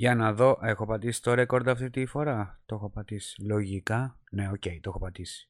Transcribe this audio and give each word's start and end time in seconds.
Για 0.00 0.14
να 0.14 0.32
δω, 0.32 0.58
έχω 0.62 0.86
πατήσει 0.86 1.22
το 1.22 1.34
record 1.34 1.68
αυτή 1.68 1.90
τη 1.90 2.06
φορά. 2.06 2.60
Το 2.66 2.74
έχω 2.74 2.90
πατήσει. 2.90 3.42
Λογικά. 3.42 4.16
Ναι, 4.30 4.48
οκ, 4.52 4.62
το 4.62 4.88
έχω 4.88 4.98
πατήσει. 4.98 5.48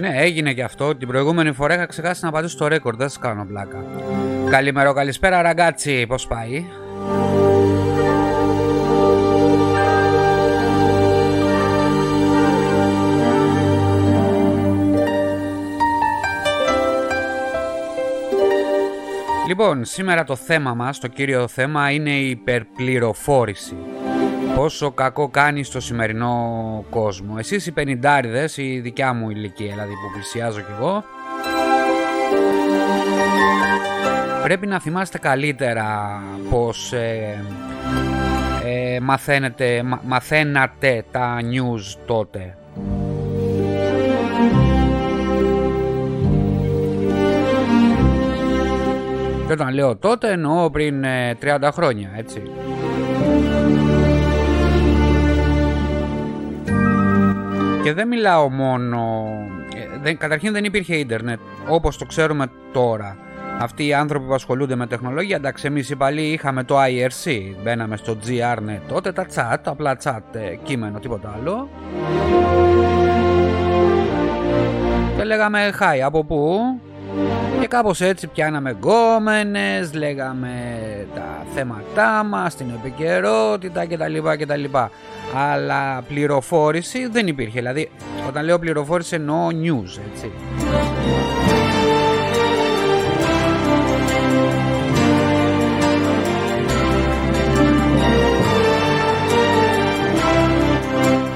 Ναι, 0.00 0.16
έγινε 0.16 0.52
και 0.52 0.62
αυτό. 0.62 0.96
Την 0.96 1.08
προηγούμενη 1.08 1.52
φορά 1.52 1.74
είχα 1.74 1.86
ξεχάσει 1.86 2.24
να 2.24 2.30
πατήσω 2.30 2.56
το 2.56 2.66
record. 2.66 2.98
Δεν 2.98 3.08
σας 3.08 3.18
κάνω 3.18 3.46
πλάκα. 3.46 3.84
Καλημέρα, 4.50 4.92
καλησπέρα, 4.92 5.42
ragazzi. 5.42 6.06
Πώς 6.06 6.26
πάει; 6.26 6.64
Λοιπόν, 19.48 19.84
σήμερα 19.84 20.24
το 20.24 20.36
θέμα 20.36 20.74
μας, 20.74 20.98
το 20.98 21.08
κύριο 21.08 21.48
θέμα 21.48 21.90
είναι 21.90 22.10
η 22.10 22.30
υπερπληροφόρηση. 22.30 23.76
Πόσο 24.54 24.90
κακό 24.90 25.28
κάνει 25.28 25.62
στο 25.62 25.80
σημερινό 25.80 26.84
κόσμο. 26.90 27.34
Εσείς 27.38 27.66
οι 27.66 27.72
πενιντάριδες, 27.72 28.56
η 28.56 28.80
δικιά 28.80 29.12
μου 29.12 29.30
ηλικία 29.30 29.70
δηλαδή 29.70 29.92
που 29.92 30.12
πλησιάζω 30.12 30.60
κι 30.60 30.72
εγώ, 30.78 31.04
πρέπει 34.42 34.66
να 34.66 34.80
θυμάστε 34.80 35.18
καλύτερα 35.18 36.22
πως 36.50 36.92
ε, 36.92 37.44
ε, 38.64 39.00
μαθαίνετε, 39.00 39.82
μαθαίνατε 40.02 41.04
τα 41.10 41.38
news 41.40 41.98
τότε. 42.06 42.56
Και 49.48 49.54
όταν 49.54 49.74
λέω 49.74 49.96
τότε 49.96 50.30
εννοώ 50.30 50.70
πριν 50.70 51.04
30 51.04 51.06
ε, 51.62 51.70
χρόνια, 51.70 52.10
έτσι. 52.16 52.42
Και 57.82 57.92
δεν 57.92 58.08
μιλάω 58.08 58.48
μόνο... 58.48 59.26
Ε, 59.76 59.98
δεν, 60.02 60.16
καταρχήν 60.16 60.52
δεν 60.52 60.64
υπήρχε 60.64 60.96
ίντερνετ 60.96 61.38
όπως 61.68 61.98
το 61.98 62.04
ξέρουμε 62.04 62.46
τώρα. 62.72 63.16
Αυτοί 63.60 63.86
οι 63.86 63.94
άνθρωποι 63.94 64.26
που 64.26 64.34
ασχολούνται 64.34 64.76
με 64.76 64.86
τεχνολογία, 64.86 65.36
εντάξει 65.36 65.66
εμείς 65.66 65.90
οι 65.90 65.96
παλιοί 65.96 66.30
είχαμε 66.32 66.64
το 66.64 66.76
IRC, 66.78 67.54
μπαίναμε 67.62 67.96
στο 67.96 68.16
GRNet 68.26 68.80
τότε, 68.88 69.12
τα 69.12 69.26
chat, 69.34 69.58
απλά 69.64 69.96
chat, 70.04 70.20
ε, 70.32 70.54
κείμενο, 70.62 70.98
τίποτα 70.98 71.38
άλλο. 71.40 71.68
Και 75.16 75.24
λέγαμε 75.24 75.72
hi, 75.80 75.98
από 76.04 76.24
πού, 76.24 76.60
και 77.60 77.66
κάπως 77.66 78.00
έτσι 78.00 78.26
πιάναμε 78.26 78.70
γκόμενες, 78.70 79.94
λέγαμε 79.94 80.50
τα 81.14 81.46
θέματά 81.54 82.24
μας, 82.24 82.54
την 82.54 82.66
επικαιρότητα 82.78 83.86
κτλ. 83.86 84.16
κτλ. 84.38 84.64
Αλλά 85.34 86.02
πληροφόρηση 86.08 87.06
δεν 87.06 87.26
υπήρχε. 87.26 87.58
Δηλαδή, 87.58 87.90
όταν 88.28 88.44
λέω 88.44 88.58
πληροφόρηση 88.58 89.14
εννοώ 89.14 89.46
news, 89.46 90.00
έτσι. 90.12 90.30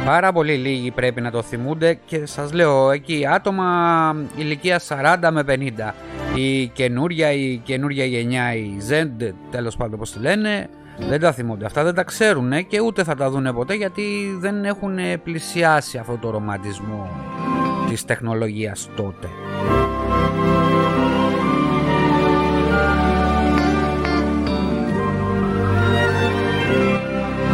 Πάρα 0.05 0.33
πολύ 0.33 0.55
λίγοι 0.55 0.91
πρέπει 0.91 1.21
να 1.21 1.31
το 1.31 1.43
θυμούνται 1.43 1.99
και 2.05 2.27
σας 2.27 2.53
λέω 2.53 2.91
εκεί 2.91 3.27
άτομα 3.27 4.17
ηλικία 4.37 4.81
40 4.89 5.29
με 5.33 5.45
50. 5.49 5.95
Η 6.35 6.67
καινούρια, 6.67 7.33
η 7.33 7.57
καινούρια 7.57 8.05
γενιά, 8.05 8.55
η 8.55 8.71
Z, 8.91 9.07
τέλος 9.51 9.77
πάντων 9.77 9.95
όπως 9.95 10.13
τη 10.13 10.19
λένε, 10.19 10.69
δεν 11.09 11.21
τα 11.21 11.33
θυμούνται. 11.33 11.65
Αυτά 11.65 11.85
δεν 11.85 11.95
τα 11.95 12.03
ξέρουν 12.03 12.67
και 12.67 12.81
ούτε 12.81 13.05
θα 13.05 13.15
τα 13.15 13.31
δουν 13.31 13.55
ποτέ 13.55 13.75
γιατί 13.75 14.03
δεν 14.39 14.65
έχουν 14.65 14.99
πλησιάσει 15.23 15.99
αυτό 15.99 16.19
το 16.21 16.31
ρομαντισμό 16.31 17.11
της 17.89 18.05
τεχνολογίας 18.05 18.89
τότε. 18.97 19.29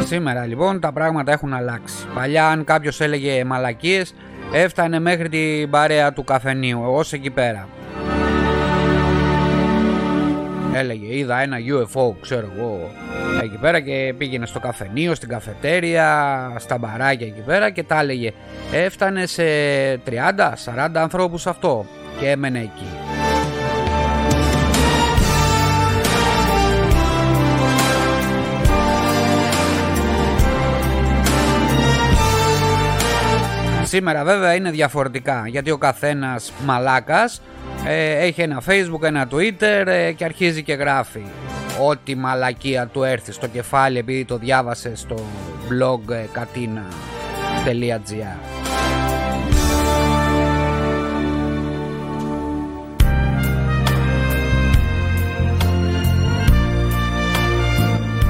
Σήμερα 0.09 0.47
λοιπόν 0.47 0.81
τα 0.81 0.93
πράγματα 0.93 1.33
έχουν 1.33 1.55
αλλάξει. 1.55 2.07
Παλιά 2.15 2.49
αν 2.49 2.65
κάποιος 2.65 3.01
έλεγε 3.01 3.45
μαλακίες 3.45 4.15
έφτανε 4.53 5.01
μέχρι 5.01 5.29
την 5.29 5.71
παρέα 5.71 6.13
του 6.13 6.25
καφενείου, 6.25 6.81
ως 6.85 7.13
εκεί 7.13 7.31
πέρα. 7.31 7.69
Έλεγε 10.75 11.17
είδα 11.17 11.39
ένα 11.41 11.57
UFO 11.57 12.15
ξέρω 12.21 12.53
εγώ 12.57 12.91
εκεί 13.43 13.57
πέρα 13.57 13.81
και 13.81 14.15
πήγαινε 14.19 14.47
στο 14.47 14.61
καφενείο, 14.61 15.15
στην 15.15 15.29
καφετέρια, 15.29 16.53
στα 16.59 16.79
μπαράκια 16.79 17.27
εκεί 17.27 17.41
πέρα 17.41 17.71
και 17.71 17.83
τα 17.83 18.01
έλεγε. 18.01 18.33
Έφτανε 18.73 19.27
σε 19.27 19.43
30-40 19.95 20.01
ανθρώπους 20.95 21.47
αυτό 21.47 21.87
και 22.21 22.31
έμενε 22.31 22.59
εκεί. 22.59 23.08
Σήμερα 33.88 34.25
βέβαια 34.25 34.54
είναι 34.54 34.71
διαφορετικά 34.71 35.44
γιατί 35.47 35.71
ο 35.71 35.78
καθένας 35.78 36.53
μαλάκας 36.65 37.43
ε, 37.87 38.26
έχει 38.26 38.41
ένα 38.43 38.62
facebook, 38.66 39.03
ένα 39.03 39.28
twitter 39.31 39.87
ε, 39.87 40.12
και 40.12 40.25
αρχίζει 40.25 40.62
και 40.62 40.72
γράφει 40.72 41.22
ό,τι 41.88 42.15
μαλακία 42.15 42.87
του 42.87 43.03
έρθει 43.03 43.32
στο 43.32 43.47
κεφάλι 43.47 43.98
επειδή 43.98 44.25
το 44.25 44.37
διάβασε 44.37 44.97
στο 44.97 45.16
blog 45.69 46.12
ε, 46.12 46.25
katina.gr 46.34 46.78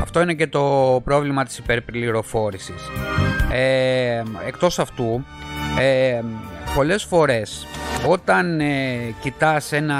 Αυτό 0.03 0.21
είναι 0.21 0.35
και 0.35 0.47
το 0.47 1.01
πρόβλημα 1.05 1.45
της 1.45 1.59
υπερπληροφόρησης. 1.59 2.91
Ε, 3.53 4.23
εκτός 4.47 4.79
αυτού, 4.79 5.25
ε, 5.79 6.23
πολλές 6.75 7.05
φορές 7.05 7.67
όταν 8.07 8.61
ε, 8.61 9.15
κοιτάς, 9.21 9.73
ένα, 9.73 9.97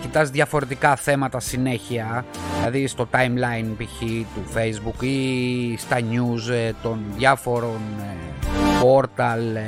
κοιτάς 0.00 0.30
διαφορετικά 0.30 0.96
θέματα 0.96 1.40
συνέχεια, 1.40 2.24
δηλαδή 2.58 2.86
στο 2.86 3.08
timeline 3.12 3.74
π.χ. 3.76 3.98
του 4.34 4.44
facebook 4.54 5.02
ή 5.04 5.76
στα 5.78 5.96
news 5.98 6.52
ε, 6.52 6.72
των 6.82 6.98
διάφορων 7.16 7.80
ε, 8.00 8.26
portal 8.82 9.56
ε, 9.56 9.60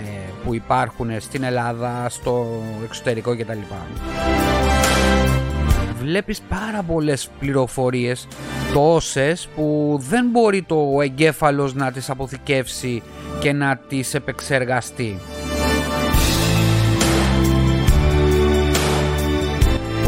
που 0.44 0.54
υπάρχουν 0.54 1.10
στην 1.20 1.42
Ελλάδα, 1.42 2.06
στο 2.08 2.62
εξωτερικό 2.84 3.36
κτλ. 3.36 3.58
Βλέπεις 6.00 6.40
πάρα 6.40 6.82
πολλές 6.82 7.28
πληροφορίες, 7.38 8.28
τόσες 8.74 9.48
που 9.54 9.96
δεν 10.08 10.26
μπορεί 10.30 10.62
το 10.62 10.98
εγκέφαλος 11.02 11.74
να 11.74 11.92
τις 11.92 12.10
αποθηκεύσει 12.10 13.02
και 13.40 13.52
να 13.52 13.76
τις 13.88 14.14
επεξεργαστεί. 14.14 15.18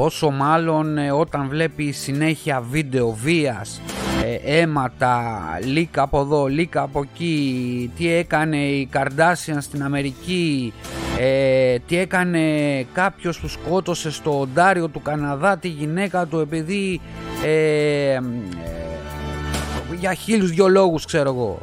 Όσο 0.02 0.30
μάλλον 0.30 0.98
ε, 0.98 1.10
όταν 1.10 1.48
βλέπει 1.48 1.92
συνέχεια 1.92 2.60
βίντεο 2.70 3.10
βίας, 3.10 3.80
ε, 4.24 4.58
αίματα, 4.58 5.40
λίκα 5.64 6.02
από 6.02 6.20
εδώ, 6.20 6.46
λίκα 6.46 6.82
από 6.82 7.00
εκεί, 7.00 7.90
τι 7.96 8.12
έκανε 8.12 8.56
η 8.56 8.86
Καρδάσιαν 8.86 9.60
στην 9.60 9.82
Αμερική, 9.82 10.72
ε, 11.18 11.78
τι 11.78 11.98
έκανε 11.98 12.40
κάποιος 12.92 13.40
που 13.40 13.48
σκότωσε 13.48 14.10
στο 14.10 14.40
Οντάριο 14.40 14.88
του 14.88 15.02
Καναδά 15.02 15.58
τη 15.58 15.68
γυναίκα 15.68 16.26
του 16.26 16.38
επειδή 16.38 17.00
ε, 17.44 18.18
για 19.98 20.14
χίλιους 20.14 20.50
δυο 20.50 20.68
λόγους 20.68 21.04
ξέρω 21.04 21.30
εγώ 21.30 21.58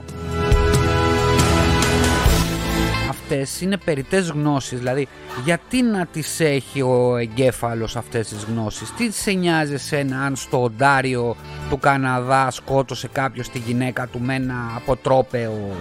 αυτές 3.29 3.61
είναι 3.61 3.77
περιττές 3.77 4.29
γνώσεις, 4.29 4.77
δηλαδή 4.77 5.07
γιατί 5.43 5.81
να 5.81 6.05
τις 6.05 6.39
έχει 6.39 6.81
ο 6.81 7.17
εγκέφαλος 7.17 7.95
αυτές 7.95 8.27
τις 8.27 8.43
γνώσεις, 8.43 8.93
τι 8.93 9.11
σε 9.11 9.31
νοιάζει 9.31 9.73
εσένα 9.73 10.21
αν 10.21 10.35
στο 10.35 10.63
Οντάριο 10.63 11.35
του 11.69 11.79
Καναδά 11.79 12.51
σκότωσε 12.51 13.07
κάποιος 13.07 13.49
τη 13.49 13.59
γυναίκα 13.59 14.07
του 14.07 14.19
με 14.19 14.35
ένα 14.35 14.55
αποτρόπαιο 14.75 15.75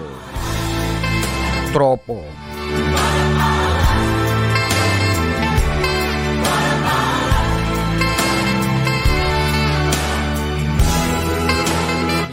τρόπο; 1.73 2.25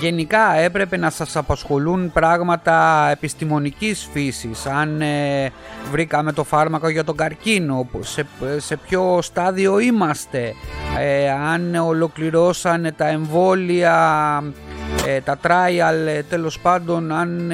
Γενικά 0.03 0.53
έπρεπε 0.55 0.97
να 0.97 1.09
σας 1.09 1.35
απασχολούν 1.35 2.11
πράγματα 2.11 3.07
επιστημονικής 3.11 4.09
φύσης. 4.11 4.65
Αν 4.65 5.01
ε, 5.01 5.51
βρήκαμε 5.91 6.31
το 6.31 6.43
φάρμακο 6.43 6.89
για 6.89 7.03
τον 7.03 7.15
καρκίνο, 7.15 7.87
σε, 7.99 8.25
σε 8.57 8.75
ποιο 8.75 9.19
στάδιο 9.21 9.79
είμαστε, 9.79 10.53
ε, 10.99 11.31
αν 11.31 11.75
ολοκληρώσανε 11.75 12.91
τα 12.91 13.07
εμβόλια, 13.07 13.97
ε, 15.07 15.21
τα 15.21 15.39
trial 15.43 16.23
τέλος 16.29 16.59
πάντων, 16.59 17.11
αν 17.11 17.51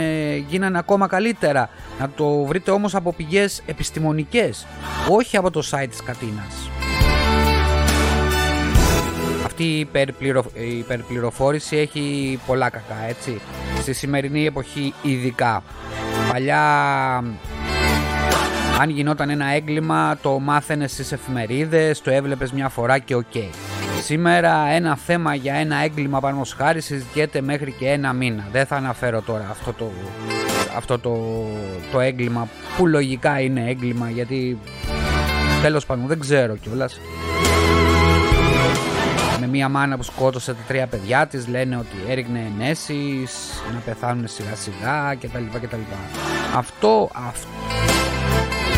γίνανε 0.47 0.77
ακόμα 0.77 1.07
καλύτερα. 1.07 1.69
Να 1.99 2.09
το 2.15 2.43
βρείτε 2.43 2.71
όμως 2.71 2.95
από 2.95 3.13
πηγές 3.13 3.61
επιστημονικές, 3.65 4.67
όχι 5.09 5.37
από 5.37 5.51
το 5.51 5.63
site 5.71 5.89
της 5.89 6.03
Κατίνας 6.03 6.78
αυτή 9.59 9.71
η, 9.73 9.79
υπερπληρο... 9.79 10.43
υπερπληροφόρηση 10.79 11.77
έχει 11.77 12.39
πολλά 12.45 12.69
κακά, 12.69 12.95
έτσι. 13.07 13.41
Στη 13.81 13.93
σημερινή 13.93 14.45
εποχή 14.45 14.93
ειδικά. 15.01 15.63
Παλιά, 16.31 17.15
αν 18.79 18.89
γινόταν 18.89 19.29
ένα 19.29 19.45
έγκλημα, 19.45 20.17
το 20.21 20.39
μάθαινε 20.39 20.87
στις 20.87 21.11
εφημερίδες, 21.11 22.01
το 22.01 22.11
έβλεπες 22.11 22.51
μια 22.51 22.69
φορά 22.69 22.97
και 22.97 23.15
οκ. 23.15 23.35
Σήμερα 24.03 24.67
ένα 24.67 24.95
θέμα 24.95 25.35
για 25.35 25.53
ένα 25.53 25.75
έγκλημα 25.83 26.19
πάνω 26.19 26.41
χάρη 26.57 26.81
συζητιέται 26.81 27.41
μέχρι 27.41 27.71
και 27.71 27.89
ένα 27.89 28.13
μήνα. 28.13 28.47
Δεν 28.51 28.65
θα 28.65 28.75
αναφέρω 28.75 29.21
τώρα 29.21 29.47
αυτό 29.49 29.73
το, 29.73 29.91
αυτό 30.77 30.99
το, 30.99 31.45
το 31.91 31.99
έγκλημα 31.99 32.47
που 32.77 32.87
λογικά 32.87 33.39
είναι 33.39 33.69
έγκλημα 33.69 34.09
γιατί 34.09 34.59
τέλος 35.61 35.85
πάντων 35.85 36.07
δεν 36.07 36.19
ξέρω 36.19 36.55
κιόλας 36.55 36.99
με 39.39 39.47
μια 39.47 39.69
μάνα 39.69 39.97
που 39.97 40.03
σκότωσε 40.03 40.53
τα 40.53 40.61
τρία 40.67 40.87
παιδιά 40.87 41.27
της 41.27 41.47
λένε 41.47 41.77
ότι 41.77 41.95
έριχνε 42.07 42.51
ενέσεις 42.55 43.61
να 43.73 43.79
πεθάνουν 43.79 44.27
σιγά 44.27 44.55
σιγά 44.55 45.15
κτλ. 45.15 45.57
κτλ. 45.61 45.77
Αυτό, 46.55 47.09
αυτό, 47.27 47.47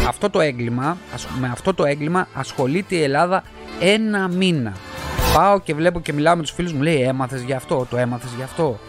αυτό 0.07 0.29
το 0.29 0.39
έγκλημα, 0.41 0.97
με 1.39 1.49
αυτό 1.51 1.73
το 1.73 1.85
έγκλημα 1.85 2.27
ασχολείται 2.33 2.95
η 2.95 3.03
Ελλάδα 3.03 3.43
ένα 3.79 4.27
μήνα. 4.27 4.73
Πάω 5.33 5.59
και 5.59 5.73
βλέπω 5.73 5.99
και 5.99 6.13
μιλάω 6.13 6.35
με 6.35 6.41
τους 6.41 6.51
φίλους 6.51 6.73
μου, 6.73 6.81
λέει 6.81 7.01
έμαθες 7.01 7.41
για 7.41 7.55
αυτό, 7.55 7.87
το 7.89 7.97
έμαθες 7.97 8.29
για 8.35 8.45
αυτό, 8.45 8.79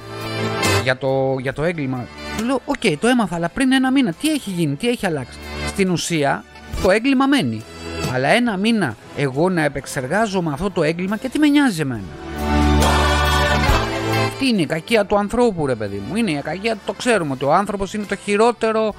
για 0.83 0.99
το, 0.99 1.37
για 1.41 1.53
το 1.53 1.63
έγκλημα. 1.63 2.07
Του 2.39 2.45
λέω, 2.45 2.61
OK, 2.65 2.75
okay, 2.83 2.95
το 3.01 3.09
έμαθα, 3.09 3.35
αλλά 3.35 3.49
πριν 3.49 3.73
ένα 3.73 3.91
μήνα 3.91 4.13
τι 4.13 4.31
έχει 4.31 4.51
γίνει, 4.51 4.75
τι 4.75 4.89
έχει 4.89 5.07
αλλάξει. 5.07 5.39
Στην 5.67 5.91
ουσία 5.91 6.45
το 6.83 6.91
έγκλημα 6.91 7.27
μένει. 7.27 7.63
Αλλά 8.15 8.29
ένα 8.29 8.57
μήνα 8.57 8.97
εγώ 9.17 9.49
να 9.51 9.65
επεξεργάζομαι 9.65 10.53
αυτό 10.53 10.71
το 10.71 10.83
έγκλημα 10.83 11.17
και 11.17 11.29
τι 11.29 11.39
με 11.39 11.49
νοιάζει 11.49 11.81
εμένα. 11.81 12.03
Τι 14.39 14.49
είναι 14.49 14.63
η 14.63 14.67
κακία 14.67 15.05
του 15.05 15.17
ανθρώπου 15.19 15.67
ρε 15.67 15.75
παιδί 15.75 16.03
μου. 16.09 16.17
Είναι 16.17 16.31
η 16.31 16.41
κακία, 16.43 16.77
το 16.87 16.93
ξέρουμε 16.93 17.33
ότι 17.33 17.45
ο 17.45 17.53
άνθρωπος 17.53 17.95
είναι 17.95 18.05
το 18.05 18.17
χειρότερο 18.17 18.95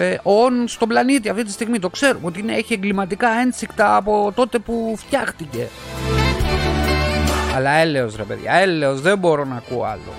ε, 0.00 0.16
όν 0.22 0.68
στον 0.68 0.88
πλανήτη 0.88 1.28
αυτή 1.28 1.44
τη 1.44 1.50
στιγμή. 1.50 1.78
Το 1.78 1.88
ξέρουμε 1.88 2.26
ότι 2.26 2.40
είναι, 2.40 2.52
έχει 2.52 2.72
εγκληματικά 2.72 3.28
ένσικτα 3.28 3.96
από 3.96 4.32
τότε 4.34 4.58
που 4.58 4.94
φτιάχτηκε. 4.96 5.68
Αλλά 7.56 7.70
έλεος 7.70 8.16
ρε 8.16 8.22
παιδιά, 8.22 8.52
έλεος 8.52 9.00
δεν 9.00 9.18
μπορώ 9.18 9.44
να 9.44 9.56
ακούω 9.56 9.84
άλλο. 9.84 10.12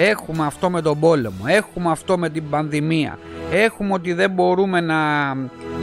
Έχουμε 0.00 0.46
αυτό 0.46 0.70
με 0.70 0.82
τον 0.82 0.98
πόλεμο, 0.98 1.44
έχουμε 1.46 1.90
αυτό 1.90 2.18
με 2.18 2.28
την 2.30 2.50
πανδημία, 2.50 3.18
έχουμε 3.52 3.92
ότι 3.92 4.12
δεν 4.12 4.30
μπορούμε 4.30 4.80
να, 4.80 5.34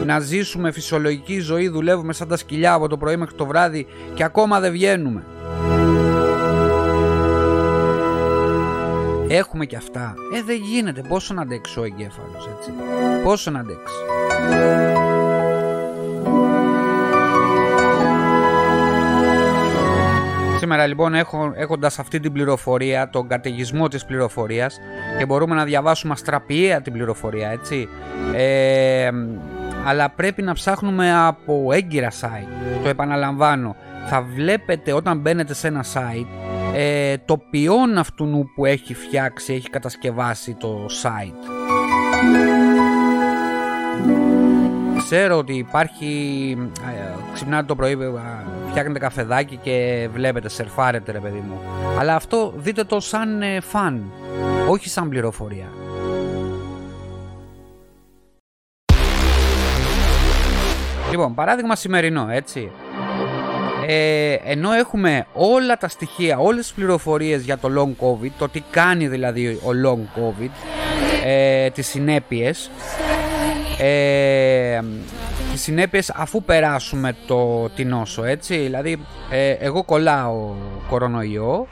να 0.06 0.20
ζήσουμε 0.20 0.72
φυσιολογική 0.72 1.40
ζωή, 1.40 1.68
δουλεύουμε 1.68 2.14
σαν 2.14 2.28
τα 2.28 2.38
σκυλιά 2.38 2.74
από 2.74 2.88
το 2.88 2.98
πρωί 2.98 3.18
μέχρι 3.18 3.36
το 3.36 3.46
βράδυ 3.46 3.88
και 4.14 4.24
ακόμα 4.24 4.60
δεν 4.60 4.72
βγαίνουμε. 4.72 5.24
Έχουμε 9.28 9.66
και 9.66 9.76
αυτά. 9.76 10.16
Ε, 10.34 10.42
δεν 10.44 10.56
γίνεται. 10.56 11.02
Πόσο 11.08 11.34
να 11.34 11.42
αντέξει 11.42 11.80
ο 11.80 11.84
εγκέφαλος, 11.84 12.50
έτσι; 12.58 12.72
Πόσο 13.24 13.52
να 13.52 13.60
αντέξει. 13.60 13.94
Σήμερα 20.60 20.88
λοιπόν 20.88 21.14
έχω, 21.14 21.52
έχοντας 21.56 22.00
αυτή 22.00 22.20
την 22.20 22.32
πληροφορία, 22.34 23.10
τον 23.10 23.28
καταιγισμό 23.28 23.88
της 23.88 24.06
πληροφορίας 24.06 24.80
και 25.18 25.26
μπορούμε 25.26 25.56
να 25.56 25.64
διαβάσουμε 25.64 26.14
αστραπιαία 26.14 26.82
την 26.82 26.94
πληροφορία, 26.94 27.50
έτσι. 27.50 27.88
Ε, 28.36 29.10
αλλά 29.86 30.10
πρέπει 30.10 30.42
να 30.42 30.54
ψάχνουμε 30.54 31.16
από 31.16 31.70
έγκυρα 31.72 32.12
site. 32.12 32.80
Το 32.84 32.90
επαναλαμβάνω. 32.90 33.76
Θα 34.08 34.22
βλέπετε 34.22 34.94
όταν 34.94 35.18
μπαίνετε 35.18 35.54
σε 35.54 35.68
ένα 35.68 35.86
site 35.94 36.28
ε, 36.78 37.18
το 37.26 37.38
ποιόν 37.38 37.98
αυτού 37.98 38.50
που 38.56 38.66
έχει 38.66 38.94
φτιάξει, 38.94 39.54
έχει 39.54 39.70
κατασκευάσει 39.70 40.54
το 40.54 40.86
site. 41.04 41.50
Ξέρω 44.98 45.38
ότι 45.38 45.54
υπάρχει, 45.54 46.08
ε, 46.62 47.14
ξυπνάτε 47.34 47.66
το 47.66 47.76
πρωί, 47.76 47.98
φτιάχνετε 48.76 49.06
καφεδάκι 49.06 49.60
και 49.64 50.08
βλέπετε, 50.14 50.50
σερφάρετε 50.50 51.12
ρε 51.12 51.20
παιδί 51.20 51.44
μου. 51.48 51.60
Αλλά 52.00 52.16
αυτό 52.16 52.54
δείτε 52.58 52.84
το 52.84 53.00
σαν 53.00 53.44
φαν, 53.62 54.12
όχι 54.68 54.90
σαν 54.90 55.10
πληροφορία. 55.10 55.68
Λοιπόν, 61.12 61.36
παράδειγμα 61.36 61.76
σημερινό, 61.76 62.28
έτσι. 62.30 62.72
Ε, 63.88 64.34
ενώ 64.44 64.72
έχουμε 64.72 65.26
όλα 65.34 65.78
τα 65.78 65.88
στοιχεία, 65.88 66.38
όλες 66.38 66.66
τις 66.66 66.74
πληροφορίες 66.74 67.44
για 67.44 67.58
το 67.58 67.70
long 67.78 68.06
covid, 68.06 68.32
το 68.38 68.50
τι 68.50 68.64
κάνει 68.72 69.08
δηλαδή 69.08 69.48
ο 69.48 69.70
long 69.86 70.20
covid, 70.20 70.50
ε, 71.26 71.70
τις 71.70 71.88
συνέπειες, 71.88 72.72
ε, 73.80 74.80
τις 75.56 75.64
συνέπειες 75.64 76.10
αφού 76.10 76.44
περάσουμε 76.44 77.16
το, 77.28 77.70
την 77.70 77.88
νόσο, 77.90 78.24
έτσι. 78.24 78.58
Δηλαδή, 78.58 79.06
ε, 79.30 79.50
εγώ 79.50 79.84
κολλάω 79.84 80.54
κορονοϊό 80.90 81.68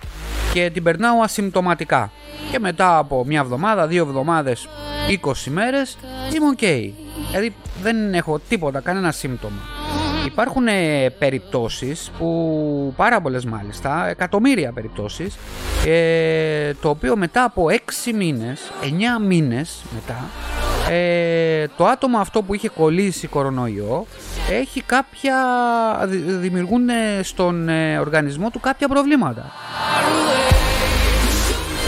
και 0.54 0.70
την 0.74 0.84
περνάω 0.84 1.22
ασυμπτωματικά. 1.22 2.12
Και 2.52 2.60
μετά 2.60 2.98
από 2.98 3.26
μια 3.26 3.40
εβδομάδα, 3.40 3.88
δύο 3.88 4.04
εβδομάδες, 4.04 4.68
20 5.08 5.52
μέρες, 5.52 5.98
είμαι 6.36 6.56
ok. 6.58 6.92
Δηλαδή, 7.30 7.56
δεν 7.82 8.14
έχω 8.14 8.40
τίποτα, 8.50 8.80
κανένα 8.80 9.12
σύμπτωμα. 9.12 9.73
Υπάρχουν 10.26 10.68
ε, 10.68 11.10
περιπτώσεις 11.20 12.12
που 12.18 12.94
πάρα 12.96 13.22
πολλές 13.22 13.46
μάλιστα, 13.46 14.08
εκατομμύρια 14.08 14.72
περιπτώσεις 14.72 15.38
ε, 15.86 16.74
το 16.74 16.90
οποίο 16.90 17.16
μετά 17.16 17.44
από 17.44 17.66
6 17.70 18.14
μήνες, 18.16 18.72
9 18.82 18.88
μήνες 19.28 19.84
μετά 19.94 20.30
ε, 20.90 21.66
το 21.78 21.86
άτομο 21.86 22.18
αυτό 22.18 22.42
που 22.42 22.54
είχε 22.54 22.70
κολλήσει 22.70 23.28
κορονοϊό 23.28 24.06
έχει 24.50 24.82
κάποια, 24.82 25.36
δημιουργούν 26.40 26.90
στον 27.22 27.70
ε, 27.70 27.98
οργανισμό 27.98 28.50
του 28.50 28.60
κάποια 28.60 28.88
προβλήματα. 28.88 29.52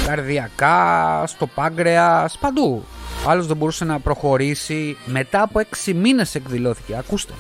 Καρδιακά, 0.08 1.24
στο 1.26 1.48
πάγκρεας, 1.48 2.38
παντού. 2.38 2.84
Άλλος 3.28 3.48
δεν 3.48 3.58
μπορούσε 3.58 3.86
να 3.86 4.00
προχωρήσει. 4.00 4.98
Μετά 5.06 5.42
από 5.42 5.62
6 5.86 5.94
μήνες 5.94 6.36
εκδηλώθηκε. 6.36 6.96
Ακούστε. 6.98 7.34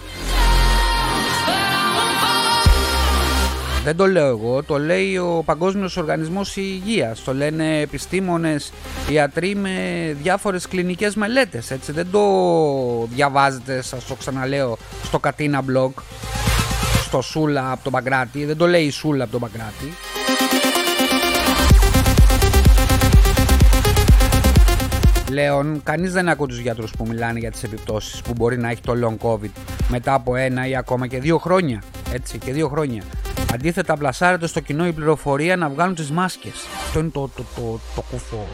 Δεν 3.86 3.96
το 3.96 4.06
λέω 4.08 4.28
εγώ, 4.28 4.64
το 4.64 4.80
λέει 4.80 5.18
ο 5.18 5.44
Παγκόσμιος 5.46 5.98
Οργανισμός 5.98 6.56
Υγείας, 6.58 7.24
το 7.24 7.34
λένε 7.34 7.80
επιστήμονες, 7.80 8.72
ιατροί 9.12 9.56
με 9.56 9.70
διάφορες 10.22 10.68
κλινικές 10.68 11.16
μελέτες, 11.16 11.72
έτσι 11.72 11.92
δεν 11.92 12.08
το 12.12 12.22
διαβάζετε, 13.14 13.82
σας 13.82 14.06
το 14.06 14.16
ξαναλέω, 14.16 14.78
στο 15.04 15.20
Κατίνα 15.20 15.64
Blog, 15.70 15.92
στο 17.06 17.22
Σούλα 17.22 17.72
από 17.72 17.84
τον 17.84 17.92
Παγκράτη, 17.92 18.46
δεν 18.46 18.58
το 18.58 18.68
λέει 18.68 18.84
η 18.84 18.90
Σούλα 18.90 19.24
από 19.24 19.32
τον 19.32 19.42
Παγκράτη. 19.42 19.94
Λέων, 25.32 25.82
κανείς 25.84 26.14
δεν 26.14 26.30
ακούει 26.30 26.48
τους 26.48 26.60
γιατρούς 26.60 26.92
που 26.92 27.06
μιλάνε 27.08 27.40
για 27.40 27.52
τις 27.52 27.64
επιπτώσεις 27.64 28.22
που 28.22 28.34
μπορεί 28.36 28.58
να 28.58 28.70
έχει 28.70 28.82
το 28.82 28.94
long 29.04 29.28
covid 29.28 29.52
μετά 29.90 30.14
από 30.14 30.36
ένα 30.36 30.68
ή 30.68 30.76
ακόμα 30.76 31.08
και 31.08 31.20
δύο 31.20 31.38
χρόνια. 31.38 31.84
Έτσι, 32.14 32.38
και 32.38 32.52
δύο 32.52 32.68
χρόνια. 32.68 33.04
Αντίθετα, 33.56 33.98
πλασάρεται 33.98 34.48
στο 34.48 34.60
κοινό 34.60 34.88
η 34.88 34.92
πληροφορία 34.92 35.56
να 35.56 35.70
βγάλουν 35.70 35.96
τις 35.96 36.12
μάσκες. 36.12 36.54
Αυτό 36.86 37.00
είναι 37.00 37.10
το, 37.10 37.30
το, 37.36 37.44
το, 37.56 37.80
το 37.96 38.02
κουφό. 38.12 38.48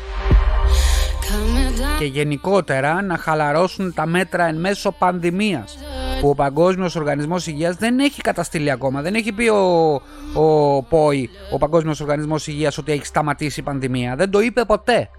Και 1.99 2.05
γενικότερα 2.05 3.01
να 3.01 3.17
χαλαρώσουν 3.17 3.93
τα 3.93 4.05
μέτρα 4.05 4.45
εν 4.45 4.55
μέσω 4.55 4.91
πανδημίας 4.91 5.77
που 6.19 6.29
ο 6.29 6.35
Παγκόσμιος 6.35 6.95
Οργανισμός 6.95 7.47
Υγείας 7.47 7.75
δεν 7.75 7.99
έχει 7.99 8.21
καταστήλει 8.21 8.71
ακόμα. 8.71 9.01
Δεν 9.01 9.15
έχει 9.15 9.31
πει 9.31 9.47
ο, 9.47 9.93
ο 10.33 10.83
ΠΟΗ, 10.83 11.29
ο 11.51 11.57
Παγκόσμιος 11.57 11.99
Οργανισμός 12.01 12.47
Υγείας, 12.47 12.77
ότι 12.77 12.91
έχει 12.91 13.05
σταματήσει 13.05 13.59
η 13.59 13.63
πανδημία. 13.63 14.15
Δεν 14.15 14.29
το 14.29 14.39
είπε 14.39 14.65
ποτέ. 14.65 15.09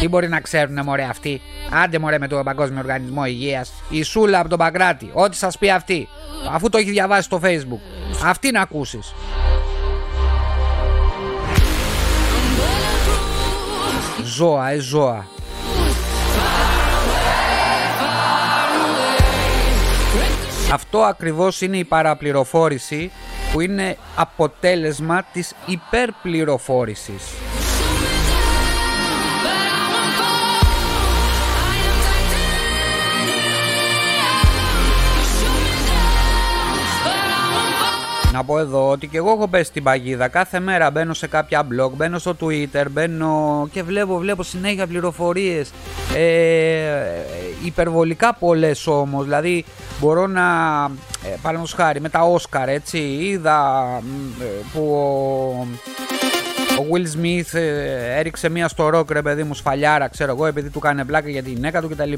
Τι 0.00 0.08
μπορεί 0.08 0.28
να 0.28 0.40
ξέρουν 0.40 0.84
μωρέ 0.84 1.02
αυτοί; 1.02 1.40
Άντε 1.70 1.98
μωρέ 1.98 2.18
με 2.18 2.28
τον 2.28 2.44
Παγκόσμιο 2.44 2.78
Οργανισμό 2.78 3.24
Υγείας. 3.24 3.72
Η 3.88 4.02
Σούλα 4.02 4.38
από 4.38 4.48
τον 4.48 4.58
Παγκράτη. 4.58 5.10
Ό,τι 5.12 5.36
σας 5.36 5.58
πει 5.58 5.70
αυτή. 5.70 6.08
Αφού 6.50 6.68
το 6.68 6.78
έχει 6.78 6.90
διαβάσει 6.90 7.22
στο 7.22 7.40
facebook. 7.44 7.80
Αυτή 8.24 8.50
να 8.50 8.60
ακούσεις. 8.60 9.14
Ζώα, 14.24 14.70
ε 14.70 14.78
ζώα. 14.78 15.26
Αυτό 20.72 20.98
ακριβώς 20.98 21.60
είναι 21.60 21.76
η 21.76 21.84
παραπληροφόρηση 21.84 23.10
που 23.52 23.60
είναι 23.60 23.96
αποτέλεσμα 24.16 25.22
της 25.32 25.54
υπερπληροφόρησης. 25.66 27.22
Να 38.40 38.46
πω 38.46 38.58
εδώ 38.58 38.88
ότι 38.88 39.06
και 39.06 39.16
εγώ 39.16 39.30
έχω 39.30 39.48
πέσει 39.48 39.64
στην 39.64 39.82
παγίδα. 39.82 40.28
Κάθε 40.28 40.60
μέρα 40.60 40.90
μπαίνω 40.90 41.14
σε 41.14 41.26
κάποια 41.26 41.60
blog, 41.62 41.90
μπαίνω 41.96 42.18
στο 42.18 42.36
Twitter, 42.40 42.84
μπαίνω 42.90 43.68
και 43.72 43.82
βλέπω, 43.82 44.18
βλέπω 44.18 44.42
συνέχεια 44.42 44.86
πληροφορίες. 44.86 45.72
Ε, 46.16 46.90
υπερβολικά 47.64 48.34
πολλές 48.34 48.86
όμως. 48.86 49.24
Δηλαδή, 49.24 49.64
μπορώ 50.00 50.26
να. 50.26 50.42
Ε, 51.24 51.28
Παραδείγματος 51.42 51.72
χάρη 51.72 52.00
με 52.00 52.08
τα 52.08 52.20
Όσκαρ, 52.20 52.68
έτσι. 52.68 52.98
Είδα 52.98 53.84
ε, 54.40 54.44
που 54.72 54.94
ο, 54.94 55.66
ο 56.80 56.86
Will 56.90 57.18
Smith 57.18 57.58
ε, 57.58 58.18
έριξε 58.18 58.48
μία 58.48 58.68
στο 58.68 58.88
ροκ 58.88 59.10
ρε 59.10 59.22
παιδί 59.22 59.42
μου 59.42 59.54
σφαλιάρα 59.54 60.08
ξέρω 60.08 60.32
εγώ 60.32 60.46
επειδή 60.46 60.70
του 60.70 60.78
κάνει 60.78 61.04
πλάκα 61.04 61.28
για 61.28 61.42
την 61.42 61.52
γυναίκα 61.52 61.80
του 61.80 61.88
κτλ. 61.88 62.12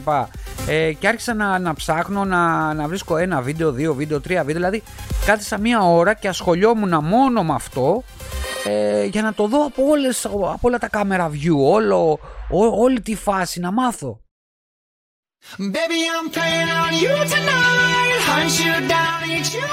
Ε, 0.69 0.93
και 0.93 1.09
άρχισα 1.09 1.35
να, 1.35 1.59
να 1.59 1.75
ψάχνω 1.75 2.25
να, 2.25 2.75
να 2.75 2.89
βρίσκω 2.89 3.17
ένα 3.17 3.41
βίντεο, 3.41 3.73
δύο 3.73 3.95
βίντεο, 3.95 4.21
τρία 4.21 4.45
βίντεο 4.45 4.63
δηλαδή 4.63 4.83
κάθισα 5.27 5.59
μία 5.59 5.81
ώρα 5.81 6.15
και 6.15 6.29
ασχολιόμουν 6.29 7.05
μόνο 7.05 7.43
με 7.43 7.55
αυτό 7.55 8.05
ε, 8.65 9.05
για 9.05 9.23
να 9.23 9.35
το 9.35 9.47
δω 9.47 9.65
από, 9.65 9.83
όλες, 9.89 10.25
από 10.25 10.59
όλα 10.61 10.79
τα 10.79 10.89
camera 10.93 11.27
view, 11.27 11.57
όλο, 11.57 12.19
ό, 12.51 12.65
όλη 12.67 13.01
τη 13.01 13.15
φάση 13.15 13.61
να 13.61 13.73
μάθω. 13.73 14.21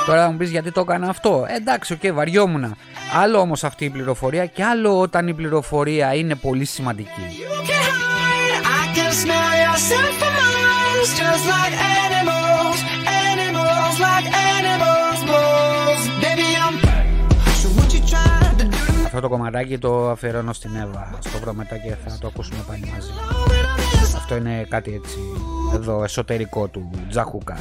Τώρα 0.05 0.23
θα 0.23 0.31
μου 0.31 0.37
πεις 0.37 0.49
γιατί 0.49 0.71
το 0.71 0.81
έκανα 0.81 1.09
αυτό. 1.09 1.45
Ε, 1.47 1.55
εντάξει, 1.55 1.93
OK, 1.93 1.99
okay, 2.03 2.11
βαριόμουν. 2.13 2.75
Άλλο 3.13 3.39
όμως 3.39 3.63
αυτή 3.63 3.85
η 3.85 3.89
πληροφορία 3.89 4.45
και 4.45 4.63
άλλο 4.63 4.99
όταν 4.99 5.27
η 5.27 5.33
πληροφορία 5.33 6.13
είναι 6.13 6.35
πολύ 6.35 6.65
σημαντική. 6.65 7.21
Αυτό 19.05 19.19
το 19.21 19.29
κομματάκι 19.29 19.77
το 19.77 20.09
αφιερώνω 20.09 20.53
στην 20.53 20.75
Εύα 20.75 21.17
στο 21.19 21.39
βρω 21.39 21.53
μετά 21.53 21.77
και 21.77 21.95
θα 22.05 22.17
το 22.19 22.27
ακούσουμε 22.27 22.63
πάλι 22.67 22.91
μαζί. 22.93 23.09
Αυτό 24.15 24.35
είναι 24.35 24.65
κάτι 24.69 24.93
έτσι 24.93 25.17
εδώ 25.73 26.03
εσωτερικό 26.03 26.67
του 26.67 26.89
Τζαχούκα. 27.09 27.57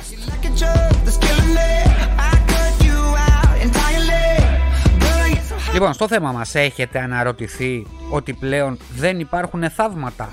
Λοιπόν, 5.73 5.93
στο 5.93 6.09
θέμα 6.09 6.33
μας 6.33 6.55
έχετε 6.55 6.99
αναρωτηθεί 6.99 7.87
ότι 8.11 8.33
πλέον 8.33 8.79
δεν 8.97 9.21
υπάρχουν 9.21 9.71
θαύματα; 9.71 10.29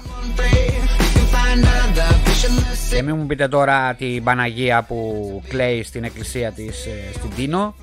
Και 2.89 3.01
μην 3.01 3.15
μου 3.15 3.25
πείτε 3.25 3.47
τώρα 3.47 3.93
την 3.93 4.23
Παναγία 4.23 4.83
που 4.83 5.41
κλαίει 5.47 5.83
στην 5.83 6.03
εκκλησία 6.03 6.51
της 6.51 6.85
ε, 6.85 7.13
στην 7.13 7.29
Τίνο 7.35 7.75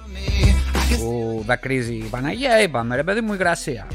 που 0.98 1.42
δακρύζει 1.46 1.94
η 1.94 2.08
Παναγία 2.10 2.62
είπαμε 2.62 2.96
ρε 2.96 3.02
παιδί 3.02 3.20
μου 3.20 3.32
η 3.32 3.36
γρασία 3.36 3.86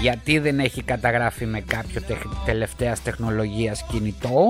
γιατί 0.00 0.38
δεν 0.38 0.58
έχει 0.58 0.82
καταγράφει 0.82 1.46
με 1.46 1.60
κάποιο 1.60 2.02
τεχ, 2.02 2.18
τελευταίας 2.44 3.02
τεχνολογίας 3.02 3.84
κινητό; 3.90 4.44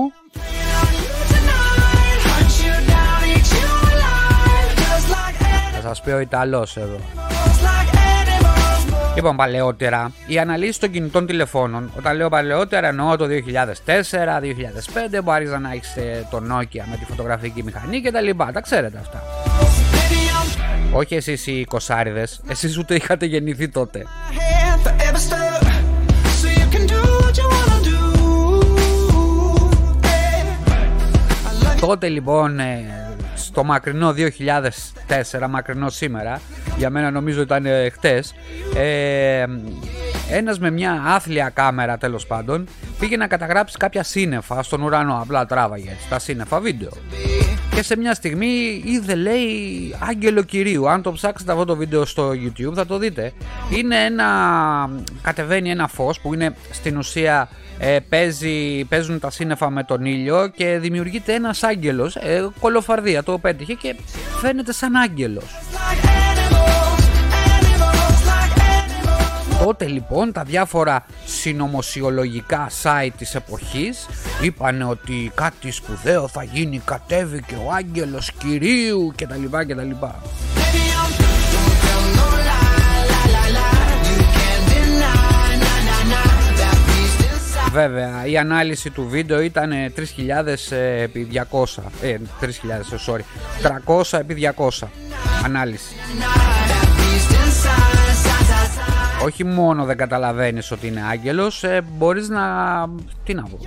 Θα 5.73 5.81
σας 5.81 6.01
πει 6.01 6.11
ο 6.11 6.19
Ιταλός 6.19 6.77
εδώ 6.77 6.99
Λοιπόν, 9.15 9.35
παλαιότερα, 9.35 10.11
οι 10.27 10.39
αναλύσεις 10.39 10.77
των 10.77 10.91
κινητών 10.91 11.25
τηλεφώνων, 11.25 11.91
όταν 11.97 12.15
λέω 12.15 12.29
παλαιότερα 12.29 12.87
εννοώ 12.87 13.15
το 13.15 13.25
2004-2005 13.25 13.29
που 15.23 15.31
άρχιζαν 15.31 15.61
να 15.61 15.71
έχεις 15.71 15.95
ε, 15.95 16.27
το 16.31 16.37
Nokia 16.37 16.83
με 16.89 16.97
τη 16.99 17.05
φωτογραφική 17.05 17.63
μηχανή 17.63 18.01
κτλ. 18.01 18.29
Τα, 18.37 18.51
τα 18.53 18.61
ξέρετε 18.61 18.97
αυτά. 18.97 19.23
Όχι 20.93 21.15
εσείς 21.15 21.47
οι 21.47 21.65
κοσάριδες, 21.69 22.41
εσείς 22.47 22.77
ούτε 22.77 22.95
είχατε 22.95 23.25
γεννηθεί 23.25 23.69
τότε. 23.69 24.05
Τότε 31.79 32.07
λοιπόν 32.09 32.59
ε, 32.59 32.85
στο 33.35 33.63
μακρινό 33.63 34.13
2004, 35.37 35.47
μακρινό 35.49 35.89
σήμερα, 35.89 36.41
για 36.77 36.89
μένα 36.89 37.11
νομίζω 37.11 37.41
ήταν 37.41 37.65
ε, 37.65 37.89
χτες, 37.89 38.33
ε, 38.75 39.45
ένας 40.31 40.59
με 40.59 40.71
μια 40.71 41.03
άθλια 41.05 41.49
κάμερα 41.49 41.97
τέλος 41.97 42.27
πάντων 42.27 42.67
πήγε 42.99 43.17
να 43.17 43.27
καταγράψει 43.27 43.77
κάποια 43.77 44.03
σύννεφα 44.03 44.63
στον 44.63 44.81
ουρανό, 44.81 45.19
απλά 45.21 45.45
τράβαγε 45.45 45.95
τα 46.09 46.19
σύννεφα 46.19 46.59
βίντεο. 46.59 46.91
Και 47.79 47.85
σε 47.85 47.97
μια 47.97 48.13
στιγμή 48.13 48.81
είδε 48.85 49.15
λέει 49.15 49.95
άγγελο 50.09 50.43
κυρίου. 50.43 50.89
Αν 50.89 51.01
το 51.01 51.11
ψάξετε 51.11 51.51
αυτό 51.51 51.65
το 51.65 51.75
βίντεο 51.75 52.05
στο 52.05 52.29
YouTube 52.29 52.73
θα 52.73 52.85
το 52.85 52.97
δείτε. 52.97 53.33
Είναι 53.77 53.95
ένα, 53.95 54.25
κατεβαίνει 55.21 55.69
ένα 55.69 55.87
φως 55.87 56.19
που 56.19 56.33
είναι 56.33 56.55
στην 56.71 56.97
ουσία 56.97 57.49
ε, 57.77 57.97
παίζει, 58.09 58.83
παίζουν 58.83 59.19
τα 59.19 59.29
σύννεφα 59.29 59.69
με 59.69 59.83
τον 59.83 60.05
ήλιο 60.05 60.47
και 60.55 60.77
δημιουργείται 60.77 61.33
ένας 61.33 61.63
άγγελος, 61.63 62.15
ε, 62.15 62.49
κολοφαρδία 62.59 63.23
το 63.23 63.37
πέτυχε 63.37 63.73
και 63.73 63.95
φαίνεται 64.41 64.73
σαν 64.73 64.95
άγγελος. 64.95 65.45
Τότε 69.63 69.85
λοιπόν 69.85 70.31
τα 70.31 70.43
διάφορα 70.43 71.05
συνωμοσιολογικά 71.25 72.69
site 72.83 73.09
της 73.17 73.35
εποχής 73.35 74.07
είπαν 74.41 74.81
ότι 74.81 75.31
κάτι 75.35 75.71
σπουδαίο 75.71 76.27
θα 76.27 76.43
γίνει, 76.43 76.81
κατέβηκε 76.85 77.45
και 77.47 77.55
ο 77.55 77.71
άγγελος 77.71 78.31
Κυρίου 78.31 79.13
κτλ. 79.15 79.57
κτλ. 79.57 80.05
Βέβαια, 87.71 88.25
η 88.25 88.37
ανάλυση 88.37 88.89
του 88.89 89.07
βίντεο 89.09 89.41
ήταν 89.41 89.71
3.000 89.71 90.75
επί 91.01 91.27
200. 91.51 91.83
Ε, 92.01 92.17
3.000, 92.41 92.47
sorry. 93.07 93.21
300 93.85 94.19
επί 94.19 94.53
200 94.55 94.87
ανάλυση. 95.45 95.95
Όχι 99.23 99.43
μόνο 99.43 99.83
δεν 99.85 99.97
καταλαβαίνεις 99.97 100.71
ότι 100.71 100.87
είναι 100.87 101.01
άγγελος, 101.09 101.63
ε, 101.63 101.81
μπορείς 101.97 102.29
να... 102.29 102.43
Τι 103.23 103.33
να 103.33 103.43
πω. 103.43 103.57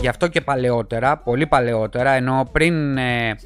Γι' 0.00 0.08
αυτό 0.08 0.28
και 0.28 0.40
παλαιότερα, 0.40 1.16
πολύ 1.16 1.46
παλαιότερα, 1.46 2.10
ενώ 2.10 2.48
πριν 2.52 2.98
ε, 2.98 3.36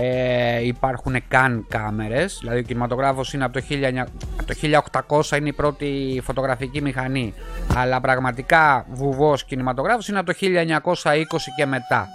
ε, 0.00 0.64
υπάρχουν 0.66 1.16
καν 1.28 1.66
κάμερες, 1.68 2.38
δηλαδή 2.40 2.58
ο 2.58 2.62
κινηματογράφος 2.62 3.32
είναι 3.32 3.44
από 3.44 3.52
το, 3.52 3.64
19, 3.70 4.04
το 4.46 4.54
1800 5.30 5.36
είναι 5.38 5.48
η 5.48 5.52
πρώτη 5.52 6.20
φωτογραφική 6.24 6.82
μηχανή, 6.82 7.34
αλλά 7.76 8.00
πραγματικά 8.00 8.86
βουβός 8.92 9.44
κινηματογράφος 9.44 10.08
είναι 10.08 10.18
από 10.18 10.32
το 10.32 10.38
1920 10.40 11.22
και 11.56 11.66
μετά. 11.66 12.08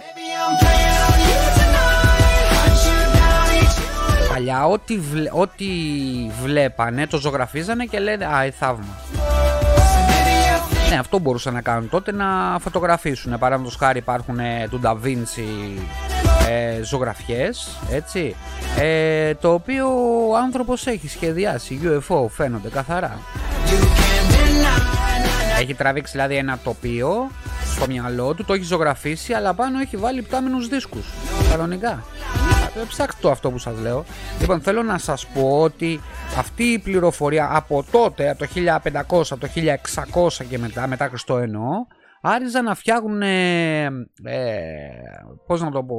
Παλιά 4.36 4.66
ό,τι, 4.66 4.98
ό,τι 5.30 5.66
βλέπανε 6.42 7.06
το 7.06 7.18
ζωγραφίζανε 7.18 7.84
και 7.84 7.98
λένε 7.98 8.26
«Α, 8.26 8.46
η 8.46 8.50
θαύμα». 8.50 8.96
Ναι, 10.90 10.98
αυτό 10.98 11.18
μπορούσαν 11.18 11.54
να 11.54 11.60
κάνουν 11.60 11.88
τότε 11.88 12.12
να 12.12 12.58
φωτογραφίσουν. 12.60 13.38
Παραδείγματο 13.38 13.76
χάρη 13.78 13.98
υπάρχουν 13.98 14.38
ε, 14.38 14.68
του 14.70 14.80
Da 14.84 14.90
Vinci 14.90 15.42
ε, 16.48 16.82
ζωγραφιές, 16.82 17.78
έτσι, 17.90 18.36
ε, 18.78 19.34
το 19.34 19.52
οποίο 19.52 19.88
ο 20.30 20.36
άνθρωπος 20.36 20.86
έχει 20.86 21.08
σχεδιάσει, 21.08 21.80
UFO 21.82 22.26
φαίνονται 22.28 22.68
καθαρά. 22.68 23.18
Έχει 25.60 25.74
τραβήξει 25.74 26.12
δηλαδή 26.12 26.36
ένα 26.36 26.58
τοπίο 26.64 27.30
στο 27.74 27.86
μυαλό 27.88 28.34
του, 28.34 28.44
το 28.44 28.52
έχει 28.52 28.64
ζωγραφίσει, 28.64 29.32
αλλά 29.32 29.54
πάνω 29.54 29.78
έχει 29.78 29.96
βάλει 29.96 30.22
πτάμενους 30.22 30.68
δίσκους, 30.68 31.06
κανονικά. 31.50 32.04
Ε, 32.80 32.84
ψάξτε 32.88 33.20
το 33.22 33.30
αυτό 33.30 33.50
που 33.50 33.58
σας 33.58 33.80
λέω. 33.80 34.04
Λοιπόν, 34.40 34.60
θέλω 34.60 34.82
να 34.82 34.98
σας 34.98 35.26
πω 35.26 35.60
ότι 35.60 36.00
αυτή 36.38 36.64
η 36.64 36.78
πληροφορία 36.78 37.48
από 37.52 37.84
τότε, 37.90 38.30
από 38.30 38.38
το 38.38 38.46
1500, 38.46 39.38
το 39.38 39.48
1600 40.38 40.44
και 40.48 40.58
μετά, 40.58 40.86
μετά 40.86 41.08
Χριστό 41.08 41.38
εννοώ, 41.38 41.70
άριζαν 42.20 42.64
να 42.64 42.74
φτιάχνουν, 42.74 43.22
ε, 43.22 43.84
ε, 43.84 43.90
πώς 45.46 45.60
να 45.60 45.70
το 45.70 45.82
πω, 45.82 45.96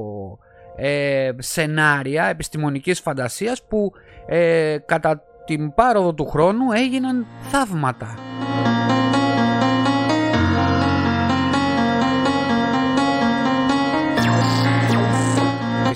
ε, 0.76 1.30
σενάρια 1.38 2.26
επιστημονικής 2.26 3.00
φαντασίας 3.00 3.64
που 3.68 3.92
ε, 4.28 4.78
κατά 4.86 5.22
την 5.46 5.74
πάροδο 5.74 6.14
του 6.14 6.28
χρόνου 6.28 6.72
έγιναν 6.72 7.26
θαύματα. 7.42 8.16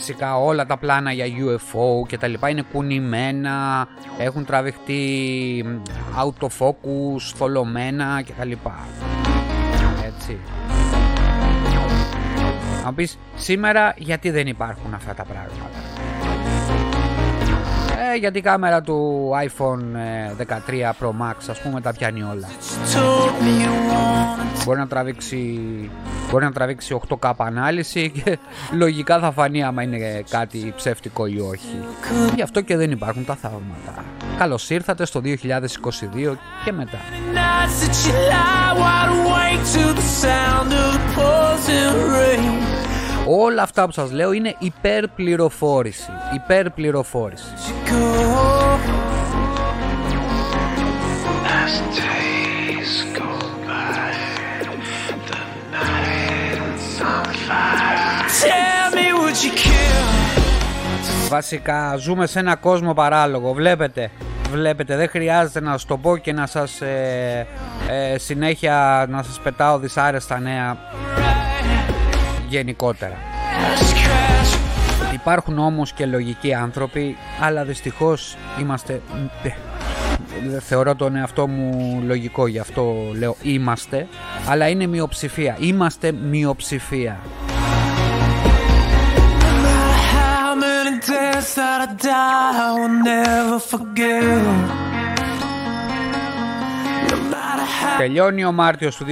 Φυσικά 0.04 0.38
όλα 0.38 0.66
τα 0.66 0.78
πλάνα 0.78 1.12
για 1.12 1.26
UFO 1.26 2.08
και 2.08 2.18
τα 2.18 2.28
λοιπά 2.28 2.50
είναι 2.50 2.64
κουνημένα, 2.72 3.88
έχουν 4.18 4.46
τραβηχτεί 4.46 5.66
autofocus, 6.20 7.22
θολωμένα 7.36 8.22
και 8.22 8.32
τα 8.38 8.46
λοιπά. 8.46 8.80
Έτσι. 10.06 10.40
Να 12.84 12.94
πεις 12.94 13.18
σήμερα 13.36 13.94
γιατί 13.98 14.30
δεν 14.30 14.48
υπάρχουν 14.48 14.94
αυτά 14.94 15.14
τα 15.14 15.24
πράγματα; 15.24 15.91
Ε, 18.14 18.16
γιατί 18.16 18.38
η 18.38 18.42
κάμερα 18.42 18.82
του 18.82 19.30
iPhone 19.48 19.84
13 20.70 20.74
ε, 20.74 20.90
Pro 21.00 21.08
Max 21.08 21.36
ας 21.50 21.62
πούμε 21.62 21.82
τα 21.82 21.94
πιάνει 21.94 22.22
όλα. 22.22 22.48
Μπορεί 24.66 24.80
να 24.80 24.88
τραβήξει, 24.88 25.60
μπορεί 26.32 26.44
να 26.44 26.52
τραβήξει 26.52 27.00
8K 27.10 27.32
ανάλυση 27.38 28.10
και 28.10 28.38
λογικά 28.84 29.20
θα 29.20 29.32
φανεί 29.32 29.64
άμα 29.64 29.84
είναι 29.84 30.24
κάτι 30.30 30.74
ψεύτικο 30.76 31.26
ή 31.26 31.40
όχι. 31.40 31.84
Γι' 32.36 32.42
αυτό 32.42 32.62
και 32.62 32.78
δεν 32.78 32.92
υπάρχουν 32.92 33.26
τα 33.26 33.36
θαύματα. 33.36 34.04
Καλώς 34.38 34.70
ήρθατε 34.70 35.06
στο 35.06 35.22
2022 35.24 35.28
και 36.66 36.72
μετά. 36.72 36.98
Όλα 43.26 43.62
αυτά 43.62 43.86
που 43.86 43.92
σας 43.92 44.12
λέω 44.12 44.32
είναι 44.32 44.56
υπερπληροφόρηση. 44.60 46.12
Υπερπληροφόρηση. 46.36 47.46
Βασικά 61.30 61.96
ζούμε 61.96 62.28
σε 62.28 62.40
ένα 62.40 62.56
κόσμο 62.56 62.94
παράλογο. 62.94 63.54
Βλέπετε, 63.54 64.12
βλέπετε, 64.52 64.96
δεν 64.96 65.10
χρειάζεται 65.10 65.62
να 65.62 65.72
σας 65.72 65.86
το 65.86 65.98
πω 65.98 66.18
και 66.18 66.34
να 66.34 66.46
σας 66.48 66.82
ε, 66.82 67.48
ε, 67.90 68.18
συνέχεια 68.18 69.06
να 69.10 69.24
σας 69.24 69.40
πετάω 69.40 69.80
δυσάρεστα 69.80 70.40
νέα 70.40 70.78
γενικότερα. 72.52 73.18
Υπάρχουν 75.14 75.60
όμως 75.60 75.94
και 75.94 76.06
λογικοί 76.06 76.54
άνθρωποι, 76.54 77.18
αλλά 77.42 77.64
δυστυχώς 77.64 78.38
είμαστε... 78.62 79.02
Θεωρώ 80.60 80.96
τον 80.96 81.16
εαυτό 81.16 81.48
μου 81.48 82.02
λογικό, 82.06 82.48
γι' 82.48 82.60
αυτό 82.60 82.94
λέω 83.18 83.36
είμαστε, 83.42 84.08
αλλά 84.50 84.68
είναι 84.70 84.88
μειοψηφία. 84.88 85.58
Είμαστε 85.60 86.12
μειοψηφία. 86.12 87.20
Τελειώνει 98.02 98.46
ο 98.46 98.52
Μάρτιος 98.52 98.96
του 98.96 99.06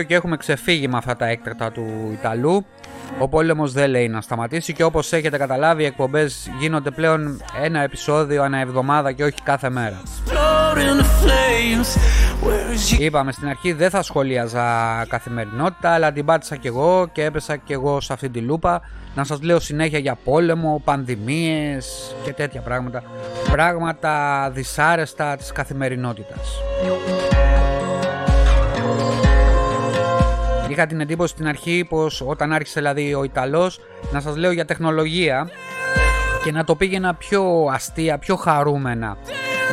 2022 0.00 0.06
και 0.06 0.14
έχουμε 0.14 0.36
ξεφύγει 0.36 0.88
με 0.88 0.96
αυτά 0.96 1.16
τα 1.16 1.26
έκτακτα 1.26 1.72
του 1.72 2.10
Ιταλού. 2.12 2.64
Ο 3.18 3.28
πόλεμος 3.28 3.72
δεν 3.72 3.90
λέει 3.90 4.08
να 4.08 4.20
σταματήσει 4.20 4.72
και 4.72 4.84
όπως 4.84 5.12
έχετε 5.12 5.36
καταλάβει 5.36 5.82
οι 5.82 5.86
εκπομπές 5.86 6.50
γίνονται 6.60 6.90
πλέον 6.90 7.42
ένα 7.62 7.80
επεισόδιο 7.82 8.42
ανά 8.42 8.58
εβδομάδα 8.58 9.12
και 9.12 9.24
όχι 9.24 9.42
κάθε 9.42 9.70
μέρα. 9.70 10.02
Είπαμε 12.98 13.32
στην 13.32 13.48
αρχή 13.48 13.72
δεν 13.72 13.90
θα 13.90 14.02
σχολίαζα 14.02 14.64
καθημερινότητα 15.08 15.90
αλλά 15.90 16.12
την 16.12 16.24
πάτησα 16.24 16.56
κι 16.56 16.66
εγώ 16.66 17.08
και 17.12 17.24
έπεσα 17.24 17.56
κι 17.56 17.72
εγώ 17.72 18.00
σε 18.00 18.12
αυτή 18.12 18.28
τη 18.28 18.40
λούπα 18.40 18.80
να 19.14 19.24
σας 19.24 19.42
λέω 19.42 19.60
συνέχεια 19.60 19.98
για 19.98 20.18
πόλεμο, 20.24 20.80
πανδημίες 20.84 22.14
και 22.24 22.32
τέτοια 22.32 22.60
πράγματα 22.60 23.02
πράγματα 23.50 24.50
δυσάρεστα 24.54 25.36
της 25.36 25.52
καθημερινότητας. 25.52 26.48
Είχα 30.80 30.88
την 30.88 31.00
εντύπωση 31.00 31.32
στην 31.32 31.46
αρχή 31.46 31.86
πως 31.88 32.22
όταν 32.26 32.52
άρχισε 32.52 32.80
δηλαδή 32.80 33.14
ο 33.14 33.24
Ιταλός 33.24 33.80
να 34.12 34.20
σας 34.20 34.36
λέω 34.36 34.50
για 34.50 34.64
τεχνολογία 34.64 35.50
και 36.44 36.52
να 36.52 36.64
το 36.64 36.74
πήγαινα 36.74 37.14
πιο 37.14 37.68
αστεία, 37.72 38.18
πιο 38.18 38.36
χαρούμενα. 38.36 39.16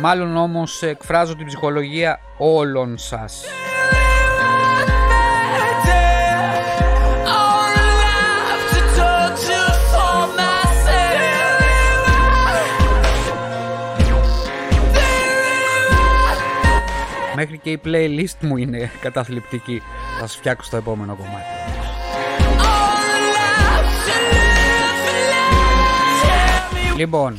Μάλλον 0.02 0.36
όμως 0.36 0.82
εκφράζω 0.82 1.36
την 1.36 1.46
ψυχολογία 1.46 2.20
όλων 2.38 2.98
σας. 2.98 3.44
Μέχρι 17.40 17.58
και 17.58 17.70
η 17.70 17.80
playlist 17.84 18.38
μου 18.40 18.56
είναι 18.56 18.90
καταθλιπτική. 19.04 19.82
Θα 20.20 20.26
σας 20.26 20.36
φτιάξω 20.36 20.70
το 20.70 20.76
επόμενο 20.76 21.14
κομμάτι. 21.14 21.44
Λοιπόν, 26.96 27.36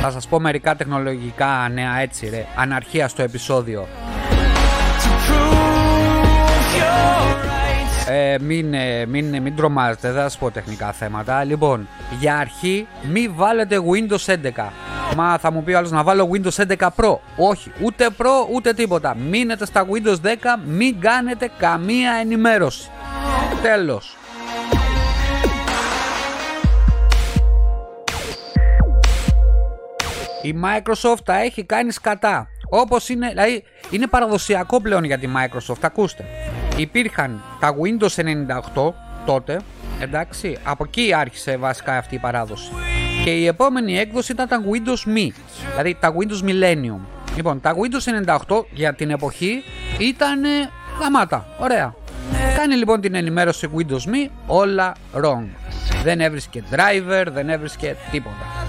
θα 0.00 0.10
σας 0.10 0.26
πω 0.26 0.40
μερικά 0.40 0.76
τεχνολογικά 0.76 1.68
νέα 1.72 1.98
έτσι 2.00 2.28
ρε, 2.28 2.46
αναρχία 2.56 3.08
στο 3.08 3.22
επεισόδιο. 3.22 3.88
Ε, 8.08 8.36
μην, 8.40 8.74
ε, 8.74 9.06
μην, 9.06 9.42
μην 9.42 9.56
τρομάζετε, 9.56 10.08
δεν 10.12 10.22
θα 10.22 10.28
σας 10.28 10.38
πω 10.38 10.50
τεχνικά 10.50 10.92
θέματα. 10.92 11.44
Λοιπόν, 11.44 11.88
για 12.20 12.36
αρχή 12.36 12.86
μη 13.12 13.28
βάλετε 13.28 13.76
Windows 13.92 14.34
11. 14.34 14.72
Μα 15.14 15.38
θα 15.38 15.52
μου 15.52 15.62
πει 15.62 15.72
ο 15.72 15.78
άλλος 15.78 15.90
να 15.90 16.02
βάλω 16.02 16.30
Windows 16.32 16.66
11 16.66 16.88
Pro. 16.96 17.18
Όχι, 17.36 17.72
ούτε 17.82 18.08
Pro 18.18 18.48
ούτε 18.52 18.72
τίποτα. 18.72 19.14
Μείνετε 19.14 19.66
στα 19.66 19.86
Windows 19.86 20.20
10, 20.22 20.34
μην 20.66 21.00
κάνετε 21.00 21.50
καμία 21.58 22.12
ενημέρωση. 22.12 22.90
Τέλος. 23.62 24.16
Η 30.42 30.54
Microsoft 30.64 31.18
τα 31.24 31.36
έχει 31.40 31.64
κάνει 31.64 31.92
σκατά. 31.92 32.48
Όπως 32.68 33.08
είναι, 33.08 33.28
δηλαδή 33.28 33.62
είναι 33.90 34.06
παραδοσιακό 34.06 34.80
πλέον 34.80 35.04
για 35.04 35.18
τη 35.18 35.28
Microsoft, 35.36 35.80
ακούστε. 35.80 36.24
Υπήρχαν 36.76 37.42
τα 37.60 37.74
Windows 37.74 38.24
98 38.76 38.92
τότε, 39.26 39.60
εντάξει, 40.00 40.58
από 40.64 40.84
εκεί 40.86 41.14
άρχισε 41.14 41.56
βασικά 41.56 41.96
αυτή 41.96 42.14
η 42.14 42.18
παράδοση. 42.18 42.70
Και 43.26 43.32
η 43.32 43.46
επόμενη 43.46 43.98
έκδοση 43.98 44.32
ήταν 44.32 44.48
τα 44.48 44.62
Windows 44.62 45.16
Me, 45.16 45.28
δηλαδή 45.70 45.96
τα 46.00 46.14
Windows 46.14 46.48
Millennium. 46.48 47.00
Λοιπόν, 47.36 47.60
τα 47.60 47.74
Windows 47.74 48.36
98 48.48 48.64
για 48.70 48.94
την 48.94 49.10
εποχή 49.10 49.62
ήταν 49.98 50.40
γαμάτα, 51.00 51.46
ωραία. 51.58 51.94
Κάνει 52.56 52.74
λοιπόν 52.74 53.00
την 53.00 53.14
ενημέρωση 53.14 53.68
Windows 53.76 54.10
Me 54.10 54.30
όλα 54.46 54.92
wrong. 55.14 55.44
Δεν 56.02 56.20
έβρισκε 56.20 56.62
driver, 56.70 57.24
δεν 57.32 57.48
έβρισκε 57.48 57.96
τίποτα. 58.10 58.66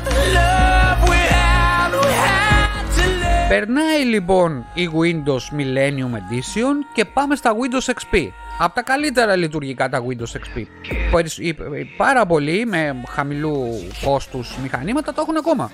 Περνάει 3.49 4.03
λοιπόν 4.03 4.65
η 4.73 4.89
Windows 4.93 5.59
Millennium 5.59 6.13
Edition 6.15 6.75
και 6.93 7.05
πάμε 7.05 7.35
στα 7.35 7.51
Windows 7.51 7.91
XP. 7.93 8.27
Από 8.59 8.75
τα 8.75 8.81
καλύτερα 8.81 9.35
λειτουργικά 9.35 9.89
τα 9.89 10.03
Windows 10.07 10.37
XP. 10.37 10.63
Πάρα 11.97 12.25
πολλοί 12.25 12.65
με 12.65 13.03
χαμηλού 13.09 13.87
κόστους 14.03 14.57
μηχανήματα 14.61 15.13
το 15.13 15.21
έχουν 15.21 15.37
ακόμα. 15.37 15.71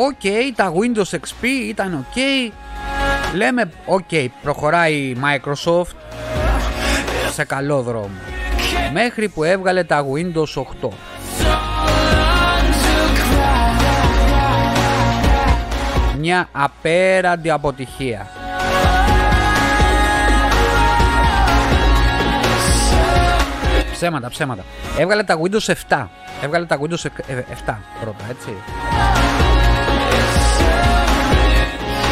OK, 0.00 0.20
okay, 0.22 0.52
τα 0.54 0.72
Windows 0.72 1.14
XP 1.14 1.44
ήταν 1.68 2.06
ok, 2.06 2.18
Λέμε, 3.34 3.70
οκ, 3.84 4.08
προχωράει 4.42 4.94
η 4.94 5.16
Microsoft 5.22 5.94
σε 7.32 7.44
καλό 7.44 7.82
δρόμο. 7.82 8.37
Μέχρι 8.92 9.28
που 9.28 9.44
έβγαλε 9.44 9.84
τα 9.84 10.06
Windows 10.14 10.64
8. 10.82 10.88
μια 16.18 16.48
απέραντη 16.52 17.50
αποτυχία. 17.50 18.26
Ψέματα, 23.92 24.28
ψέματα. 24.28 24.64
Έβγαλε 24.98 25.22
τα 25.22 25.38
Windows 25.42 25.74
7. 25.88 26.06
Έβγαλε 26.42 26.66
τα 26.66 26.78
Windows 26.80 27.06
7 27.66 27.74
πρώτα, 28.00 28.24
έτσι. 28.30 28.48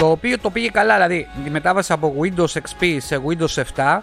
Το 0.01 0.11
οποίο 0.11 0.39
το 0.39 0.51
πήγε 0.51 0.69
καλά, 0.69 0.95
δηλαδή 0.95 1.29
η 1.47 1.51
μετάβαση 1.51 1.93
από 1.93 2.15
Windows 2.21 2.53
XP 2.53 2.97
σε 2.99 3.21
Windows 3.27 3.63
7 3.77 3.99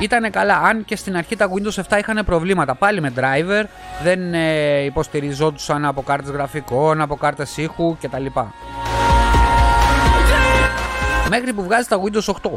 ήταν 0.00 0.30
καλά. 0.30 0.56
Αν 0.58 0.84
και 0.84 0.96
στην 0.96 1.16
αρχή 1.16 1.36
τα 1.36 1.48
Windows 1.48 1.96
7 1.96 1.98
είχαν 1.98 2.24
προβλήματα 2.24 2.74
πάλι 2.74 3.00
με 3.00 3.12
driver, 3.16 3.64
δεν 4.02 4.34
ε, 4.34 4.84
υποστηριζόντουσαν 4.84 5.84
από 5.84 6.02
κάρτες 6.02 6.30
γραφικών, 6.30 7.00
από 7.00 7.16
κάρτες 7.16 7.56
ήχου 7.56 7.96
κτλ. 8.00 8.26
Μέχρι 11.28 11.52
που 11.52 11.62
βγάζει 11.62 11.88
τα 11.88 12.00
Windows 12.02 12.32
8. 12.32 12.50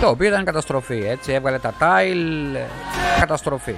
Το 0.00 0.08
οποίο 0.08 0.26
ήταν 0.28 0.44
καταστροφή, 0.44 1.04
έτσι, 1.08 1.32
έβγαλε 1.32 1.58
τα 1.58 1.74
tile, 1.78 2.56
καταστροφή. 3.18 3.74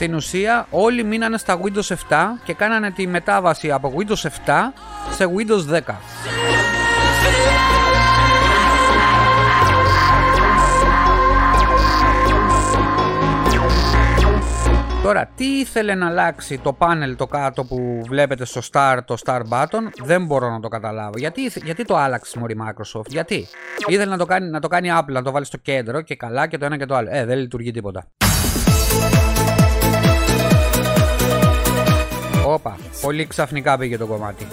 Στην 0.00 0.14
ουσία 0.14 0.66
όλοι 0.70 1.04
μείνανε 1.04 1.38
στα 1.38 1.60
Windows 1.62 1.94
7 2.10 2.16
και 2.44 2.54
κάνανε 2.54 2.90
τη 2.90 3.06
μετάβαση 3.06 3.70
από 3.70 3.94
Windows 3.96 4.28
7 4.46 4.52
σε 5.10 5.24
Windows 5.36 5.74
10. 5.74 5.80
Τώρα, 15.02 15.30
τι 15.36 15.44
ήθελε 15.44 15.94
να 15.94 16.06
αλλάξει 16.06 16.58
το 16.58 16.72
πάνελ 16.72 17.16
το 17.16 17.26
κάτω 17.26 17.64
που 17.64 18.02
βλέπετε 18.08 18.44
στο 18.44 18.60
Star, 18.72 18.98
το 19.04 19.16
Star 19.24 19.40
button, 19.50 19.82
δεν 20.02 20.26
μπορώ 20.26 20.50
να 20.50 20.60
το 20.60 20.68
καταλάβω. 20.68 21.18
Γιατί, 21.18 21.52
γιατί 21.64 21.84
το 21.84 21.96
άλλαξες 21.96 22.34
μωρή 22.34 22.56
Microsoft, 22.60 23.06
γιατί; 23.08 23.46
Ήθελε 23.86 24.10
να 24.10 24.18
το, 24.18 24.24
κάνει, 24.24 24.50
να 24.50 24.60
το 24.60 24.68
κάνει 24.68 24.88
Apple, 24.92 25.12
να 25.12 25.22
το 25.22 25.30
βάλει 25.30 25.44
στο 25.44 25.56
κέντρο 25.56 26.00
και 26.00 26.16
καλά 26.16 26.46
και 26.46 26.58
το 26.58 26.64
ένα 26.64 26.76
και 26.76 26.86
το 26.86 26.94
άλλο. 26.94 27.08
Ε, 27.12 27.24
δεν 27.24 27.38
λειτουργεί 27.38 27.70
τίποτα. 27.70 28.06
Όπα, 32.60 32.76
πολύ 33.00 33.26
ξαφνικά 33.26 33.78
πήγε 33.78 33.96
το 33.98 34.06
κομμάτι. 34.06 34.46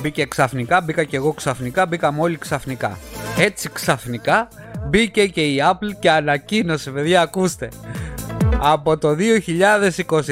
Μπήκε 0.00 0.24
ξαφνικά, 0.24 0.80
μπήκα 0.80 1.04
και 1.04 1.16
εγώ 1.16 1.32
ξαφνικά, 1.32 1.86
μπήκαμε 1.86 2.20
όλοι 2.20 2.36
ξαφνικά. 2.38 2.98
Έτσι 3.38 3.68
ξαφνικά 3.72 4.48
μπήκε 4.88 5.26
και 5.26 5.40
η 5.40 5.62
Apple 5.70 5.94
και 6.00 6.10
ανακοίνωσε, 6.10 6.90
παιδιά 6.90 7.20
ακούστε. 7.20 7.68
Από 8.58 8.98
το 8.98 9.16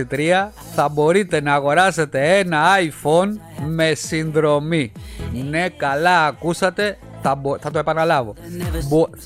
2023 0.09 0.49
θα 0.75 0.89
μπορείτε 0.89 1.41
να 1.41 1.55
αγοράσετε 1.55 2.39
ένα 2.39 2.65
iPhone 2.79 3.29
με 3.67 3.95
συνδρομή. 3.95 4.93
Ναι, 5.51 5.69
καλά 5.69 6.27
ακούσατε, 6.27 6.99
θα, 7.23 7.41
θα 7.61 7.71
το 7.71 7.79
επαναλάβω. 7.79 8.35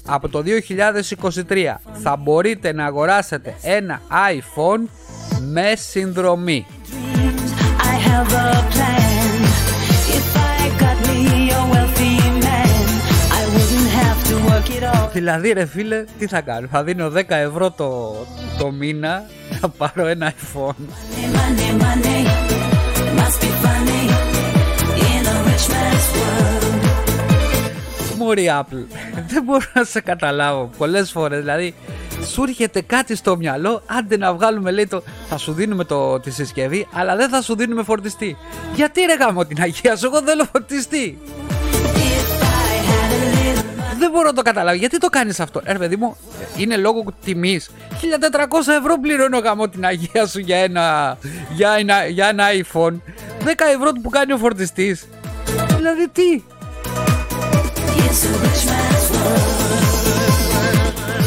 από 0.06 0.28
το 0.28 0.42
2023 1.48 1.74
θα 1.92 2.16
μπορείτε 2.16 2.72
να 2.72 2.84
αγοράσετε 2.84 3.54
ένα 3.62 4.00
iPhone 4.10 4.88
με 5.40 5.72
συνδρομή. 5.76 6.66
Δηλαδή 15.12 15.52
ρε 15.52 15.66
φίλε, 15.66 16.04
τι 16.18 16.26
θα 16.26 16.40
κάνω, 16.40 16.68
θα 16.70 16.84
δίνω 16.84 17.06
10 17.06 17.22
ευρώ 17.28 17.70
το, 17.70 18.14
το 18.58 18.70
μήνα 18.70 19.22
να 19.60 19.68
πάρω 19.68 20.06
ένα 20.06 20.32
iPhone. 20.32 20.74
Μωρή 28.22 28.50
Apple, 28.60 28.86
δεν 29.32 29.42
μπορώ 29.42 29.64
να 29.74 29.84
σε 29.84 30.00
καταλάβω 30.00 30.70
πολλές 30.78 31.10
φορές, 31.10 31.38
δηλαδή 31.38 31.74
σου 32.32 32.42
έρχεται 32.42 32.80
κάτι 32.80 33.16
στο 33.16 33.36
μυαλό, 33.36 33.82
άντε 33.86 34.16
να 34.16 34.34
βγάλουμε 34.34 34.70
λέει 34.70 34.86
το, 34.86 35.02
θα 35.28 35.38
σου 35.38 35.52
δίνουμε 35.52 35.84
το, 35.84 36.20
τη 36.20 36.30
συσκευή, 36.30 36.88
αλλά 36.92 37.16
δεν 37.16 37.28
θα 37.28 37.42
σου 37.42 37.56
δίνουμε 37.56 37.82
φορτιστή. 37.82 38.36
Γιατί 38.74 39.00
ρε 39.00 39.14
γάμο 39.14 39.46
την 39.46 39.60
Αγία 39.60 39.96
σου, 39.96 40.06
εγώ 40.06 40.22
θέλω 40.22 40.44
φορτιστή 40.52 41.18
δεν 44.02 44.10
μπορώ 44.10 44.26
να 44.26 44.32
το 44.32 44.42
καταλάβω. 44.42 44.76
Γιατί 44.76 44.98
το 44.98 45.08
κάνεις 45.08 45.40
αυτό, 45.40 45.60
Ε, 45.64 45.74
παιδί 45.74 45.96
μου, 45.96 46.16
είναι 46.56 46.76
λόγω 46.76 47.04
τιμής. 47.24 47.70
1400 48.00 48.72
ευρώ 48.80 48.98
πληρώνω 49.00 49.38
γάμο 49.38 49.68
την 49.68 49.84
αγία 49.84 50.26
σου 50.26 50.38
για 50.38 50.56
ένα, 50.56 51.16
για 51.54 51.70
ένα, 51.78 52.06
για 52.06 52.28
ένα 52.28 52.44
iPhone. 52.62 52.92
10 52.92 52.96
ευρώ 53.74 53.90
που 54.02 54.08
κάνει 54.08 54.32
ο 54.32 54.36
φορτιστής. 54.36 55.08
Δηλαδή 55.76 56.08
τι; 56.08 56.42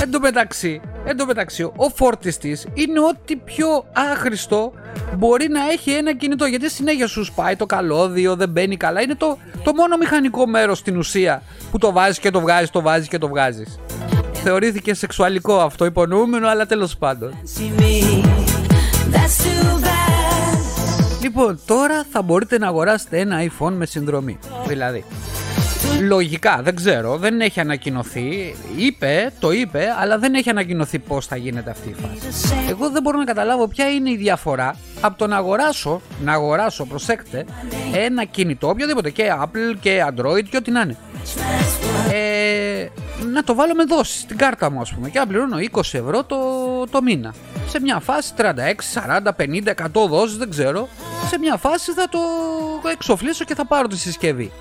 Εν 0.02 0.12
τω 0.12 0.20
μεταξύ, 0.20 0.82
εν 1.06 1.18
τω 1.18 1.26
μεταξύ, 1.26 1.64
ο 1.64 1.90
φόρτιστης 1.96 2.66
είναι 2.74 3.00
ό,τι 3.00 3.36
πιο 3.36 3.86
άχρηστο 3.94 4.74
μπορεί 5.18 5.48
να 5.48 5.60
έχει 5.72 5.92
ένα 5.92 6.16
κινητό. 6.16 6.46
Γιατί 6.46 6.70
συνέχεια 6.70 7.08
σου 7.08 7.24
σπάει 7.24 7.56
το 7.56 7.66
καλώδιο, 7.66 8.36
δεν 8.36 8.50
μπαίνει 8.50 8.78
καλά. 8.78 9.02
Είναι 9.02 9.16
το, 9.16 9.38
το 9.64 9.74
μόνο 9.74 9.98
μηχανικό 9.98 10.48
μέρος 10.48 10.78
στην 10.78 10.98
ουσία 10.98 11.42
που 11.72 11.78
το 11.78 11.92
βάζεις 11.92 12.20
και 12.20 12.30
το 12.30 12.40
βγάζεις, 12.40 12.70
το 12.70 12.82
βάζεις 12.82 13.08
και 13.08 13.18
το 13.18 13.28
βγάζεις. 13.28 13.80
Θεωρήθηκε 14.34 14.94
σεξουαλικό 14.94 15.60
αυτό 15.60 15.86
υπονοούμενο, 15.86 16.48
αλλά 16.48 16.66
τέλος 16.66 16.98
πάντων. 16.98 17.34
Λοιπόν, 21.22 21.60
τώρα 21.66 22.06
θα 22.12 22.22
μπορείτε 22.22 22.58
να 22.58 22.68
αγοράσετε 22.68 23.20
ένα 23.20 23.38
iPhone 23.44 23.72
με 23.72 23.86
συνδρομή. 23.86 24.40
Δηλαδή, 24.68 25.06
Λογικά, 26.02 26.60
δεν 26.64 26.76
ξέρω, 26.76 27.18
δεν 27.18 27.42
έχει 27.42 27.60
ανακοινωθεί. 27.60 28.56
Είπε, 28.76 29.34
το 29.40 29.52
είπε, 29.52 29.88
αλλά 30.00 30.18
δεν 30.18 30.34
έχει 30.34 30.50
ανακοινωθεί 30.50 31.00
πώς 31.00 31.26
θα 31.26 31.36
γίνεται 31.36 31.70
αυτή 31.70 31.90
η 31.90 31.96
φάση. 32.02 32.54
Εγώ 32.70 32.90
δεν 32.90 33.02
μπορώ 33.02 33.18
να 33.18 33.24
καταλάβω 33.24 33.68
ποια 33.68 33.90
είναι 33.90 34.10
η 34.10 34.16
διαφορά 34.16 34.76
από 35.02 35.18
το 35.18 35.28
να 35.28 35.38
αγοράσω, 35.38 36.02
να 36.24 36.34
αγοράσω, 36.34 36.86
προσέξτε, 36.86 37.46
ένα 37.94 38.24
κινητό, 38.24 38.70
οποιοδήποτε 38.70 39.10
και 39.10 39.24
Apple 39.42 39.76
και 39.80 40.06
Android 40.08 40.44
και 40.50 40.58
ό,τι 40.58 40.72
να 40.72 40.82
είναι. 40.82 40.98
Ε, 42.12 42.88
να 43.34 43.44
το 43.44 43.56
βάλω 43.56 43.74
με 43.76 43.84
δόση 43.84 44.20
στην 44.20 44.38
κάρτα 44.38 44.72
μου, 44.72 44.80
ας 44.82 44.94
πούμε, 44.94 45.10
και 45.10 45.20
να 45.20 45.28
πληρώνω 45.28 45.58
20 45.72 45.80
ευρώ 45.80 46.24
το, 46.24 46.38
το 46.90 47.02
μήνα. 47.02 47.34
Σε 47.68 47.80
μια 47.80 48.00
φάση 48.00 48.34
36, 48.38 48.44
40, 48.44 49.30
50, 49.38 49.74
100 50.04 50.08
δόσεις, 50.10 50.38
δεν 50.38 50.50
ξέρω. 50.50 50.88
Σε 51.28 51.40
μια 51.40 51.58
φάση 51.58 51.92
θα 51.92 52.10
το 52.10 52.20
εξοφλήσω 52.92 53.46
και 53.46 53.56
θα 53.56 53.66
πάρω 53.66 53.88
τη 53.88 53.98
συσκευή 53.98 54.52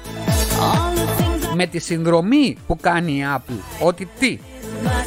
με 1.54 1.66
τη 1.66 1.78
συνδρομή 1.78 2.56
που 2.66 2.76
κάνει 2.80 3.12
η 3.12 3.24
Apple 3.36 3.58
ότι 3.80 4.08
τι 4.18 4.38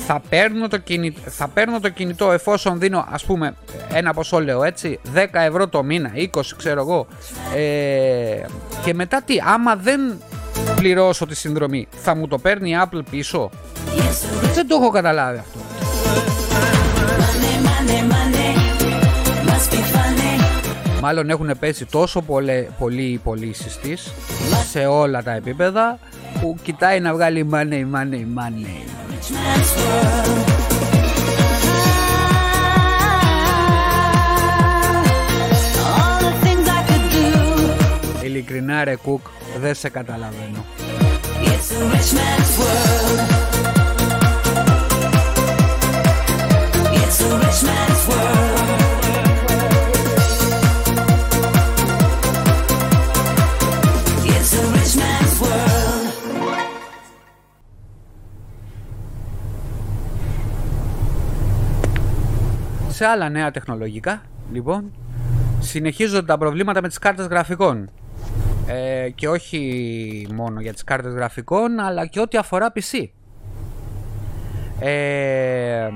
θα 0.06 0.22
παίρνω, 0.30 0.68
το 0.68 0.78
κινητό, 0.78 1.22
θα 1.30 1.48
παίρνω 1.48 1.80
το 1.80 1.90
κινητό 1.90 2.32
εφόσον 2.32 2.80
δίνω 2.80 3.06
ας 3.10 3.26
πούμε 3.26 3.56
ένα 3.94 4.14
ποσό 4.14 4.40
λέω 4.40 4.64
έτσι 4.64 5.00
10 5.16 5.26
ευρώ 5.32 5.68
το 5.68 5.84
μήνα 5.84 6.12
20 6.16 6.42
ξέρω 6.58 6.82
εγώ 6.82 7.08
ε, 7.56 8.46
και 8.84 8.94
μετά 8.94 9.22
τι 9.22 9.36
άμα 9.46 9.76
δεν 9.76 10.02
πληρώσω 10.76 11.26
τη 11.26 11.36
συνδρομή 11.36 11.88
θα 11.92 12.16
μου 12.16 12.28
το 12.28 12.38
παίρνει 12.38 12.70
η 12.70 12.78
Apple 12.84 13.02
πίσω; 13.10 13.50
Δεν 14.54 14.68
το 14.68 14.76
έχω 14.76 14.90
καταλάβει 14.90 15.38
αυτό. 15.38 15.60
Μάλλον 21.02 21.30
έχουν 21.30 21.52
πέσει 21.60 21.86
τόσο 21.86 22.22
πολλοί 22.78 23.04
οι 23.04 23.18
πωλήσει 23.18 23.80
της 23.82 24.14
σε 24.72 24.86
όλα 24.86 25.24
τα 25.24 25.32
επίπεδα 25.32 26.00
που 26.41 26.57
κοιτάει 26.63 27.01
να 27.01 27.13
βγάλει 27.13 27.49
money, 27.53 27.85
money, 27.95 28.25
money. 28.39 28.67
Ειλικρινά 38.25 38.85
ρε 38.85 38.97
Κουκ, 38.97 39.27
δεν 39.61 39.75
σε 39.75 39.89
καταλαβαίνω. 39.89 40.65
It's 41.45 41.71
a 41.71 41.85
rich 41.93 42.13
man's 42.19 42.53
world. 42.61 43.21
It's 47.01 47.21
a 47.21 47.29
rich 47.43 47.63
man's 47.69 48.03
world. 48.09 48.26
Σε 62.98 63.06
άλλα 63.06 63.30
νέα 63.30 63.52
τεχνολογικά, 63.52 64.22
λοιπόν, 64.52 64.92
συνεχίζονται 65.60 66.26
τα 66.26 66.38
προβλήματα 66.38 66.82
με 66.82 66.88
τις 66.88 66.98
κάρτες 66.98 67.26
γραφικών. 67.26 67.90
Ε, 68.68 69.10
και 69.10 69.30
όχι 69.30 70.28
μόνο 70.34 70.62
για 70.62 70.74
τις 70.74 70.84
κάρτες 70.84 71.14
γραφικών, 71.14 71.80
αλλά 71.80 72.06
και 72.06 72.20
ό,τι 72.20 72.38
αφορά 72.38 72.74
PC. 72.76 73.10
Ε, 74.80 75.90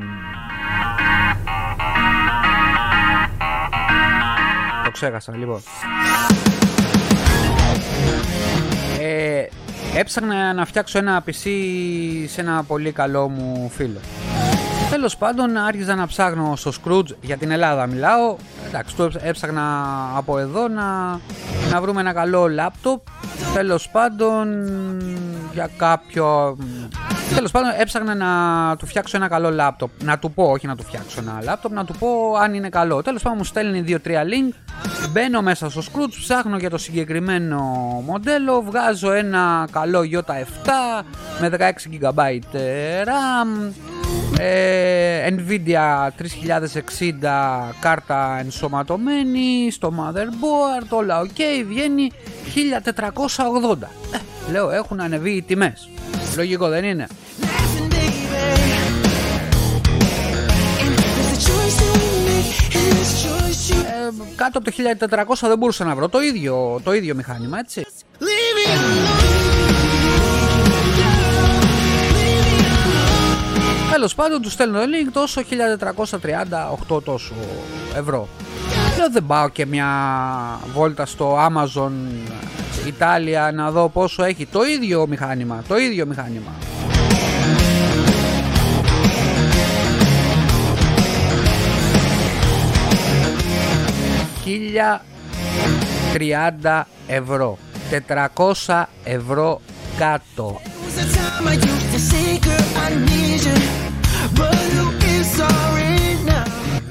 το 4.83 4.91
ξέχασα 4.91 5.37
λοιπόν. 5.37 5.61
Ε, 8.99 9.45
έψαχνα 9.95 10.53
να 10.53 10.65
φτιάξω 10.65 10.97
ένα 10.97 11.23
PC 11.25 11.47
σε 12.27 12.41
ένα 12.41 12.63
πολύ 12.63 12.91
καλό 12.91 13.29
μου 13.29 13.69
φίλο. 13.69 13.99
Τέλος 14.91 15.17
πάντων, 15.17 15.57
άρχιζα 15.57 15.95
να 15.95 16.07
ψάχνω 16.07 16.55
στο 16.55 16.71
Scrooge 16.71 17.15
για 17.21 17.37
την 17.37 17.51
Ελλάδα. 17.51 17.87
Μιλάω. 17.87 18.35
Εντάξει, 18.67 18.95
το 18.95 19.11
έψαχνα 19.19 19.63
από 20.15 20.37
εδώ 20.37 20.67
να, 20.67 21.19
να 21.71 21.81
βρούμε 21.81 22.01
ένα 22.01 22.13
καλό 22.13 22.47
λάπτοπ. 22.47 23.01
Τέλος 23.53 23.89
πάντων, 23.89 24.47
για 25.53 25.69
κάποιο. 25.77 26.57
Τέλος 27.35 27.51
πάντων, 27.51 27.69
έψαχνα 27.77 28.15
να 28.15 28.75
του 28.75 28.85
φτιάξω 28.85 29.17
ένα 29.17 29.27
καλό 29.27 29.51
λάπτοπ. 29.51 29.89
Να 30.03 30.19
του 30.19 30.31
πω, 30.31 30.43
όχι 30.43 30.67
να 30.67 30.75
του 30.75 30.83
φτιάξω 30.83 31.19
ένα 31.19 31.39
λάπτοπ, 31.43 31.71
να 31.71 31.85
του 31.85 31.93
πω 31.99 32.35
αν 32.41 32.53
είναι 32.53 32.69
καλό. 32.69 33.01
Τέλος 33.01 33.21
πάντων, 33.21 33.37
μου 33.37 33.43
στέλνει 33.43 33.83
2-3 33.87 33.95
link. 34.07 34.53
Μπαίνω 35.11 35.41
μέσα 35.41 35.69
στο 35.69 35.81
Scrooge, 35.81 36.13
ψάχνω 36.19 36.57
για 36.57 36.69
το 36.69 36.77
συγκεκριμένο 36.77 37.59
μοντέλο. 38.05 38.61
Βγάζω 38.61 39.11
ένα 39.11 39.67
καλό 39.71 40.01
J7 40.11 40.69
με 41.39 41.49
16 41.49 41.61
GB 42.01 42.19
RAM 43.05 43.71
ε, 44.39 45.29
Nvidia 45.29 46.07
3060 46.07 47.71
κάρτα 47.79 48.37
ενσωματωμένη 48.39 49.71
στο 49.71 49.93
motherboard, 49.97 50.87
όλα 50.89 51.21
ok, 51.21 51.39
βγαίνει 51.67 52.11
1480. 53.77 53.87
Ε, 54.11 54.51
λέω 54.51 54.71
έχουν 54.71 54.99
ανεβεί 54.99 55.31
οι 55.31 55.41
τιμές. 55.41 55.89
Λογικό 56.35 56.67
δεν 56.67 56.83
είναι; 56.83 57.07
Ε, 63.83 64.13
κάτω 64.35 64.57
από 64.57 64.71
το 64.71 64.71
1400 65.43 65.47
δεν 65.47 65.57
μπορούσα 65.57 65.85
να 65.85 65.95
βρω 65.95 66.09
το 66.09 66.21
ίδιο, 66.21 66.81
το 66.83 66.93
ίδιο 66.93 67.15
μηχάνημα 67.15 67.59
έτσι. 67.59 67.85
Τέλος 73.91 74.15
πάντων, 74.15 74.41
τους 74.41 74.51
στέλνω 74.51 74.79
το 74.79 74.85
link 74.85 75.09
τόσο 75.13 75.41
1438 76.97 77.03
τόσο 77.03 77.33
ευρώ. 77.95 78.27
Λέω 78.97 79.09
δεν 79.11 79.25
πάω 79.25 79.49
και 79.49 79.65
μια 79.65 79.87
βόλτα 80.73 81.05
στο 81.05 81.37
Amazon 81.37 81.91
Ιταλία 82.87 83.51
να 83.53 83.71
δω 83.71 83.89
πόσο 83.89 84.23
έχει 84.23 84.45
το 84.45 84.63
ίδιο 84.63 85.07
μηχάνημα. 85.07 85.63
Το 85.67 85.77
ίδιο 85.77 86.05
μηχάνημα. 86.05 86.51
Χίλια 94.43 95.01
30 96.63 96.81
ευρώ 97.07 97.57
400 98.65 98.83
ευρώ 99.03 99.61
κάτω 99.97 100.61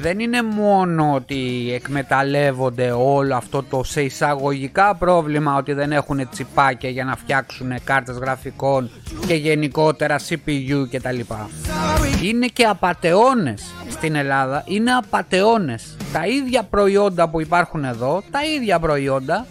δεν 0.00 0.18
είναι 0.18 0.42
μόνο 0.42 1.12
ότι 1.14 1.70
εκμεταλλεύονται 1.74 2.90
όλο 2.90 3.34
αυτό 3.34 3.62
το 3.62 3.84
σε 3.84 4.02
εισαγωγικά 4.02 4.94
πρόβλημα 4.94 5.56
ότι 5.56 5.72
δεν 5.72 5.92
έχουν 5.92 6.28
τσιπάκια 6.30 6.90
για 6.90 7.04
να 7.04 7.16
φτιάξουν 7.16 7.72
κάρτες 7.84 8.16
γραφικών 8.16 8.90
και 9.26 9.34
γενικότερα 9.34 10.18
CPU 10.28 10.86
κτλ. 10.90 11.20
Είναι 12.22 12.46
και 12.46 12.64
απατεώνες 12.64 13.74
στην 13.88 14.14
Ελλάδα, 14.14 14.64
είναι 14.66 14.92
απατεώνες. 14.92 15.96
Τα 16.12 16.26
ίδια 16.26 16.62
προϊόντα 16.62 17.28
που 17.28 17.40
υπάρχουν 17.40 17.84
εδώ, 17.84 18.22
τα 18.30 18.44
ίδια 18.44 18.78
προϊόντα 18.78 19.46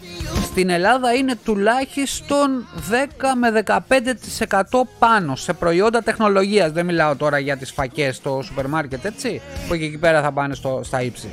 στην 0.52 0.70
Ελλάδα 0.70 1.14
είναι 1.14 1.36
τουλάχιστον 1.44 2.68
10 2.92 2.94
με 3.40 3.64
15% 3.66 4.82
πάνω 5.00 5.36
σε 5.36 5.54
προϊόντα 5.54 6.02
τεχνολογίας. 6.02 6.72
Δεν 6.72 6.86
μιλάω 6.86 7.16
τώρα 7.16 7.40
για 7.40 7.58
τις 7.58 7.72
φακές 7.72 8.16
στο 8.16 8.42
σούπερ 8.44 8.68
μάρκετ, 8.68 9.06
έτσι, 9.06 9.42
που 9.68 9.76
και 9.76 9.86
εκεί 9.86 9.98
πέρα 9.98 10.22
θα 10.22 10.32
πάνε 10.32 10.54
στο, 10.54 10.82
στα 10.84 11.02
ύψη. 11.02 11.30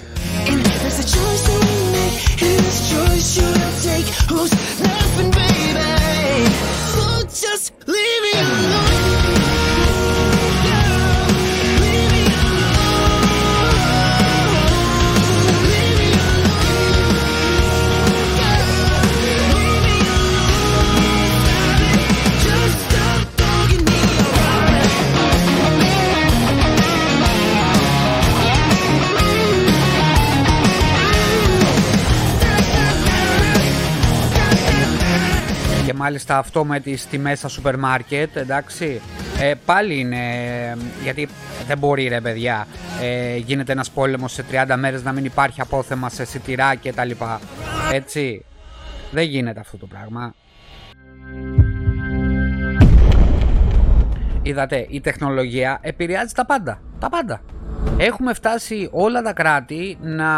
Μάλιστα 36.06 36.38
αυτό 36.38 36.64
με 36.64 36.80
τις 36.80 37.06
τιμές 37.06 37.38
στα 37.38 37.48
σούπερ 37.48 37.78
μάρκετ, 37.78 38.36
εντάξει, 38.36 39.00
ε, 39.40 39.54
πάλι 39.64 39.98
είναι, 39.98 40.22
γιατί 41.02 41.28
δεν 41.66 41.78
μπορεί 41.78 42.08
ρε 42.08 42.20
παιδιά, 42.20 42.66
ε, 43.02 43.36
γίνεται 43.36 43.72
ένας 43.72 43.90
πόλεμος 43.90 44.32
σε 44.32 44.42
30 44.42 44.76
μέρες 44.76 45.02
να 45.02 45.12
μην 45.12 45.24
υπάρχει 45.24 45.60
απόθεμα 45.60 46.08
σε 46.08 46.24
σιτηρά 46.24 46.74
και 46.74 46.92
τα 46.92 47.04
λοιπά, 47.04 47.40
έτσι, 47.92 48.44
δεν 49.10 49.24
γίνεται 49.24 49.60
αυτό 49.60 49.76
το 49.76 49.86
πράγμα. 49.86 50.34
Είδατε, 54.42 54.86
η 54.88 55.00
τεχνολογία 55.00 55.78
επηρεάζει 55.80 56.34
τα 56.34 56.46
πάντα, 56.46 56.80
τα 56.98 57.08
πάντα. 57.08 57.40
Έχουμε 57.96 58.34
φτάσει 58.34 58.88
όλα 58.92 59.22
τα 59.22 59.32
κράτη 59.32 59.98
να 60.00 60.28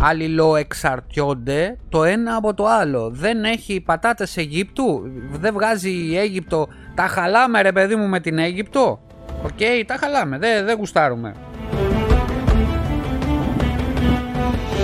αλληλοεξαρτιόνται 0.00 1.76
το 1.88 2.04
ένα 2.04 2.36
από 2.36 2.54
το 2.54 2.66
άλλο. 2.66 3.10
Δεν 3.10 3.44
έχει 3.44 3.80
πατάτες 3.80 4.36
Αιγύπτου, 4.36 5.02
δεν 5.30 5.52
βγάζει 5.52 5.90
η 5.90 6.18
Αίγυπτο. 6.18 6.68
Τα 6.94 7.06
χαλάμε 7.06 7.62
ρε 7.62 7.72
παιδί 7.72 7.96
μου 7.96 8.08
με 8.08 8.20
την 8.20 8.38
Αίγυπτο; 8.38 9.00
OK, 9.42 9.50
okay, 9.58 9.82
τα 9.86 9.96
χαλάμε, 9.96 10.38
δεν, 10.38 10.64
δεν 10.64 10.76
γουστάρουμε. 10.76 11.34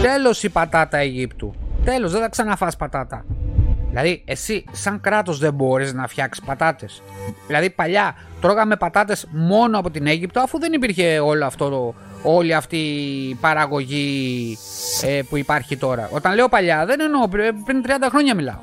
Τέλος 0.02 0.42
η 0.42 0.48
πατάτα 0.48 0.98
Αιγύπτου. 0.98 1.54
Τέλος, 1.84 2.12
δεν 2.12 2.20
θα 2.20 2.28
ξαναφάς 2.28 2.76
πατάτα. 2.76 3.24
Δηλαδή, 3.88 4.22
εσύ 4.24 4.64
σαν 4.72 5.00
κράτος 5.00 5.38
δεν 5.38 5.54
μπορείς 5.54 5.92
να 5.92 6.06
φτιάξεις 6.06 6.44
πατάτες. 6.44 7.02
Δηλαδή, 7.46 7.70
παλιά 7.70 8.14
τρώγαμε 8.40 8.76
πατάτες 8.76 9.26
μόνο 9.30 9.78
από 9.78 9.90
την 9.90 10.06
Αίγυπτο 10.06 10.40
αφού 10.40 10.58
δεν 10.58 10.72
υπήρχε 10.72 11.18
όλο 11.18 11.46
αυτό 11.46 11.68
το, 11.68 11.94
όλη 12.22 12.54
αυτή 12.54 12.76
η 12.76 13.34
παραγωγή 13.34 14.58
ε, 15.02 15.20
που 15.28 15.36
υπάρχει 15.36 15.76
τώρα. 15.76 16.08
Όταν 16.12 16.34
λέω 16.34 16.48
παλιά 16.48 16.86
δεν 16.86 17.00
εννοώ 17.00 17.28
πριν 17.64 17.84
30 17.86 17.90
χρόνια 18.10 18.34
μιλάω. 18.34 18.58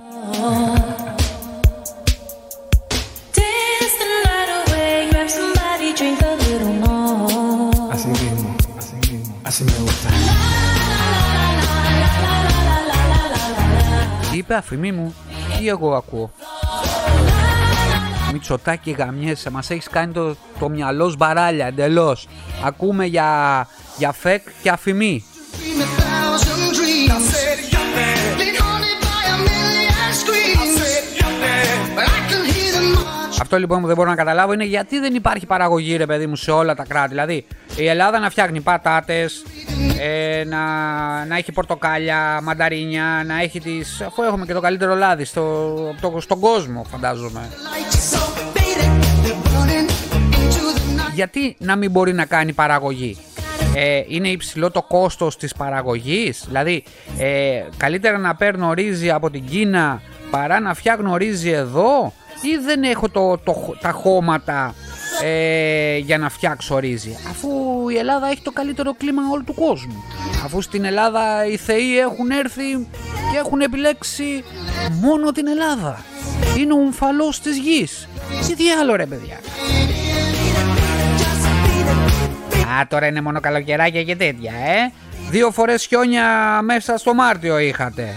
Τι 14.31 14.37
είπε 14.37 14.55
αφημί 14.55 14.91
μου, 14.91 15.15
τι 15.57 15.67
εγώ 15.67 15.95
ακούω. 15.95 16.31
Μητσοτάκι 18.31 18.91
γαμιέσαι, 18.91 19.49
μας 19.49 19.69
έχεις 19.69 19.87
κάνει 19.89 20.13
το, 20.13 20.35
το 20.59 20.69
μυαλό 20.69 21.09
σμπαράλια 21.09 21.65
εντελώς. 21.65 22.27
Ακούμε 22.63 23.05
για, 23.05 23.67
για 23.97 24.11
φεκ 24.11 24.47
και 24.61 24.69
αφημί. 24.69 25.23
Αυτό 33.39 33.59
λοιπόν 33.59 33.81
που 33.81 33.87
δεν 33.87 33.95
μπορώ 33.95 34.09
να 34.09 34.15
καταλάβω 34.15 34.53
είναι 34.53 34.63
γιατί 34.63 34.99
δεν 34.99 35.15
υπάρχει 35.15 35.45
παραγωγή 35.45 35.95
ρε 35.97 36.05
παιδί 36.05 36.27
μου 36.27 36.35
σε 36.35 36.51
όλα 36.51 36.75
τα 36.75 36.83
κράτη. 36.83 37.09
Δηλαδή 37.09 37.45
η 37.75 37.87
Ελλάδα 37.87 38.19
να 38.19 38.29
φτιάχνει 38.29 38.61
πατάτες, 38.61 39.43
ε, 39.99 40.43
να, 40.43 40.65
να 41.25 41.37
έχει 41.37 41.51
πορτοκάλια, 41.51 42.39
μανταρίνια, 42.43 43.23
να 43.25 43.41
έχει 43.41 43.59
τις... 43.59 44.01
αφού 44.01 44.23
έχουμε 44.23 44.45
και 44.45 44.53
το 44.53 44.61
καλύτερο 44.61 44.95
λάδι 44.95 45.25
στο, 45.25 45.73
το, 46.01 46.17
στον 46.19 46.39
κόσμο 46.39 46.85
φαντάζομαι. 46.91 47.49
Γιατί 51.17 51.55
να 51.59 51.75
μην 51.75 51.91
μπορεί 51.91 52.13
να 52.13 52.25
κάνει 52.25 52.53
παραγωγή; 52.53 53.17
ε, 53.75 54.01
είναι 54.07 54.27
υψηλό 54.27 54.71
το 54.71 54.81
κόστος 54.81 55.37
της 55.37 55.53
παραγωγής; 55.53 56.43
Δηλαδή, 56.47 56.83
ε, 57.17 57.63
καλύτερα 57.77 58.17
να 58.17 58.35
παίρνω 58.35 58.73
ρύζι 58.73 59.09
από 59.09 59.29
την 59.29 59.45
Κίνα 59.45 60.01
παρά 60.31 60.59
να 60.59 60.73
φτιάχνω 60.73 61.17
ρύζι 61.17 61.49
εδώ; 61.49 62.13
Ή 62.41 62.57
δεν 62.65 62.83
έχω 62.83 63.09
το, 63.09 63.37
το, 63.37 63.75
τα 63.81 63.91
χώματα 63.91 64.75
ε, 65.23 65.97
για 65.97 66.17
να 66.17 66.29
φτιάξω 66.29 66.77
ρύζι; 66.77 67.15
Αφού 67.29 67.49
η 67.89 67.97
Ελλάδα 67.97 68.27
έχει 68.27 68.41
το 68.41 68.51
καλύτερο 68.51 68.93
κλίμα 68.93 69.21
όλου 69.31 69.43
του 69.43 69.53
κόσμου. 69.53 70.03
Αφού 70.45 70.61
στην 70.61 70.85
Ελλάδα 70.85 71.45
οι 71.45 71.57
θεοί 71.57 71.99
έχουν 71.99 72.29
έρθει 72.29 72.87
και 73.31 73.37
έχουν 73.37 73.61
επιλέξει 73.61 74.43
μόνο 75.01 75.31
την 75.31 75.47
Ελλάδα. 75.47 76.05
Είναι 76.57 76.73
ο 76.73 76.77
ομφαλός 76.77 77.39
της 77.39 77.57
γης. 77.57 78.07
Τι 78.47 78.55
διάλο 78.55 78.95
ρε 78.95 79.05
παιδιά. 79.05 79.39
Α, 82.67 82.87
τώρα 82.87 83.07
είναι 83.07 83.21
μόνο 83.21 83.39
καλοκαιράκια 83.39 84.03
και 84.03 84.15
τέτοια, 84.15 84.51
ε. 84.51 84.91
Δύο 85.29 85.51
φορές 85.51 85.85
χιόνια 85.85 86.25
μέσα 86.63 86.97
στο 86.97 87.13
Μάρτιο 87.13 87.59
είχατε. 87.59 88.15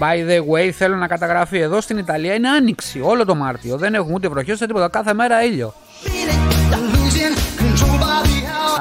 By 0.00 0.30
the 0.30 0.38
way, 0.52 0.70
θέλω 0.70 0.96
να 0.96 1.06
καταγραφεί 1.06 1.58
εδώ 1.58 1.80
στην 1.80 1.98
Ιταλία 1.98 2.34
είναι 2.34 2.48
άνοιξη 2.48 3.00
όλο 3.00 3.24
το 3.24 3.34
Μάρτιο. 3.34 3.76
Δεν 3.76 3.94
έχουμε 3.94 4.14
ούτε 4.14 4.28
βροχή 4.28 4.52
ούτε 4.52 4.66
τίποτα. 4.66 4.88
Κάθε 4.88 5.14
μέρα 5.14 5.44
ήλιο. 5.44 5.74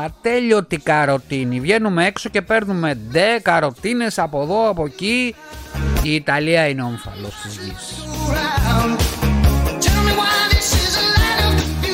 Ατέλειωτη 0.06 0.78
καροτίνη. 0.78 1.60
Βγαίνουμε 1.60 2.06
έξω 2.06 2.30
και 2.30 2.42
παίρνουμε 2.42 3.00
ντε 3.12 3.40
καροτίνες 3.42 4.20
από 4.20 4.42
εδώ, 4.42 4.70
από 4.70 4.86
εκεί. 4.86 5.36
Η 6.04 6.16
Ιταλία 6.16 6.68
είναι 6.68 6.82
όμφαλος 6.82 7.36
της 7.44 7.58
γης. 7.58 8.04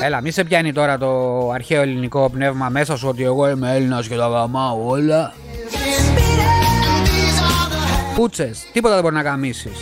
Έλα, 0.01 0.21
μη 0.21 0.31
σε 0.31 0.43
πιάνει 0.43 0.73
τώρα 0.73 0.97
το 0.97 1.51
αρχαίο 1.51 1.81
ελληνικό 1.81 2.29
πνεύμα 2.29 2.69
μέσα 2.69 2.97
σου 2.97 3.07
ότι 3.07 3.23
εγώ 3.23 3.49
είμαι 3.49 3.75
Έλληνας 3.75 4.07
και 4.07 4.15
τα 4.15 4.27
γαμάω 4.27 4.87
όλα. 4.87 5.33
Πούτσες, 8.15 8.59
τίποτα 8.73 8.93
δεν 8.93 9.03
μπορεί 9.03 9.15
να 9.15 9.21
γαμίσεις. 9.21 9.77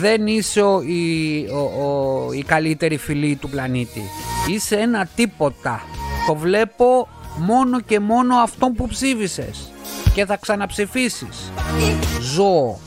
Δεν 0.00 0.26
είσαι 0.26 0.60
η, 0.86 1.44
ο, 1.48 2.32
η 2.32 2.42
καλύτερη 2.42 2.96
φιλή 2.96 3.36
του 3.36 3.48
πλανήτη. 3.48 4.02
Είσαι 4.48 4.76
ένα 4.76 5.08
τίποτα. 5.14 5.80
Το 6.26 6.34
βλέπω 6.34 7.08
μόνο 7.36 7.80
και 7.80 8.00
μόνο 8.00 8.36
αυτόν 8.36 8.72
που 8.72 8.88
ψήφισες. 8.88 9.72
Και 10.14 10.24
θα 10.24 10.36
ξαναψηφίσεις. 10.36 11.52
Ζώο. 12.20 12.78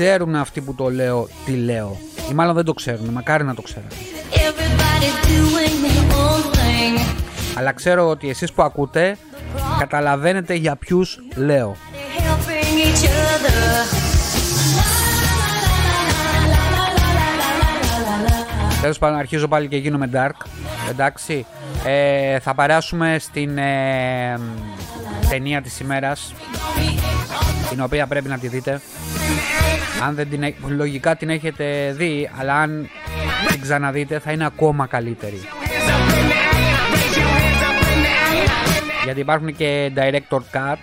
Ξέρουν 0.00 0.34
αυτοί 0.34 0.60
που 0.60 0.74
το 0.74 0.90
λέω 0.90 1.28
τι 1.44 1.52
λέω. 1.52 1.96
Ή 2.30 2.34
μάλλον 2.34 2.54
δεν 2.54 2.64
το 2.64 2.72
ξέρουν. 2.72 3.08
Μακάρι 3.08 3.44
να 3.44 3.54
το 3.54 3.62
ξέρουν. 3.62 3.88
Αλλά 7.54 7.72
ξέρω 7.72 8.08
ότι 8.08 8.28
εσείς 8.28 8.52
που 8.52 8.62
ακούτε 8.62 9.16
καταλαβαίνετε 9.78 10.54
για 10.54 10.76
ποιους 10.76 11.18
λέω. 11.36 11.76
Τέλος 18.80 18.98
πάντων 18.98 19.18
αρχίζω 19.18 19.48
πάλι 19.48 19.68
και 19.68 19.76
γίνομαι 19.76 20.10
dark 20.12 20.46
Εντάξει 20.90 21.46
ε, 21.84 22.38
Θα 22.38 22.54
παράσουμε 22.54 23.16
στην 23.18 23.58
ε, 23.58 24.40
ταινία 25.28 25.62
της 25.62 25.80
ημέρας 25.80 26.34
Την 27.70 27.80
οποία 27.80 28.06
πρέπει 28.06 28.28
να 28.28 28.38
τη 28.38 28.48
δείτε 28.48 28.80
Αν 30.02 30.14
δεν 30.14 30.28
την 30.30 30.54
Λογικά 30.66 31.16
την 31.16 31.30
έχετε 31.30 31.92
δει 31.96 32.30
Αλλά 32.38 32.54
αν 32.54 32.88
την 33.48 33.60
ξαναδείτε 33.60 34.18
θα 34.18 34.32
είναι 34.32 34.46
ακόμα 34.46 34.86
καλύτερη. 34.86 35.40
Γιατί 39.04 39.20
υπάρχουν 39.20 39.56
και 39.56 39.92
director 39.96 40.40
cut 40.52 40.76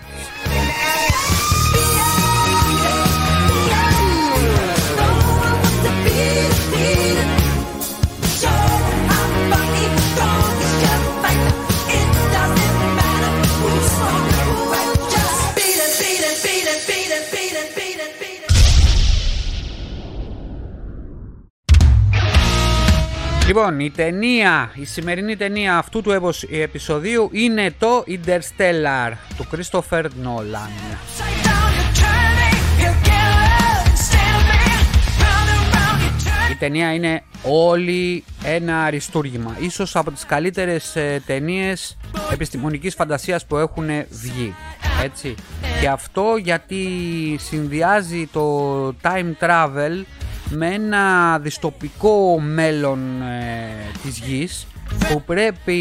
Λοιπόν, 23.48 23.80
η 23.80 23.90
ταινία, 23.90 24.72
η 24.74 24.86
σημερινή 24.86 25.36
ταινία 25.36 25.78
αυτού 25.78 26.02
του 26.02 26.34
επεισοδίου 26.52 27.30
είναι 27.32 27.76
το 27.80 28.04
Interstellar 28.08 29.14
του 29.38 29.48
Christopher 29.52 30.04
Nolan. 30.04 30.98
Η 36.52 36.56
ταινία 36.60 36.94
είναι 36.94 37.24
όλη 37.44 38.24
ένα 38.44 38.84
αριστούργημα. 38.84 39.56
Ίσως 39.60 39.96
από 39.96 40.12
τις 40.12 40.26
καλύτερες 40.26 40.96
ε, 40.96 41.22
ταινίες 41.26 41.98
επιστημονικής 42.32 42.96
φαντασίας 42.96 43.46
που 43.46 43.58
έχουν 43.58 43.88
βγει. 44.10 44.56
Έτσι. 45.04 45.36
Και 45.82 45.88
αυτό 45.88 46.36
γιατί 46.44 46.86
συνδυάζει 47.40 48.28
το 48.32 48.88
time 48.88 49.34
travel 49.40 50.04
με 50.50 50.68
ένα 50.68 51.38
διστοπικό 51.40 52.40
μέλλον 52.40 53.22
ε, 53.22 54.00
της 54.04 54.20
γης 54.20 54.68
που 55.10 55.22
πρέπει 55.22 55.76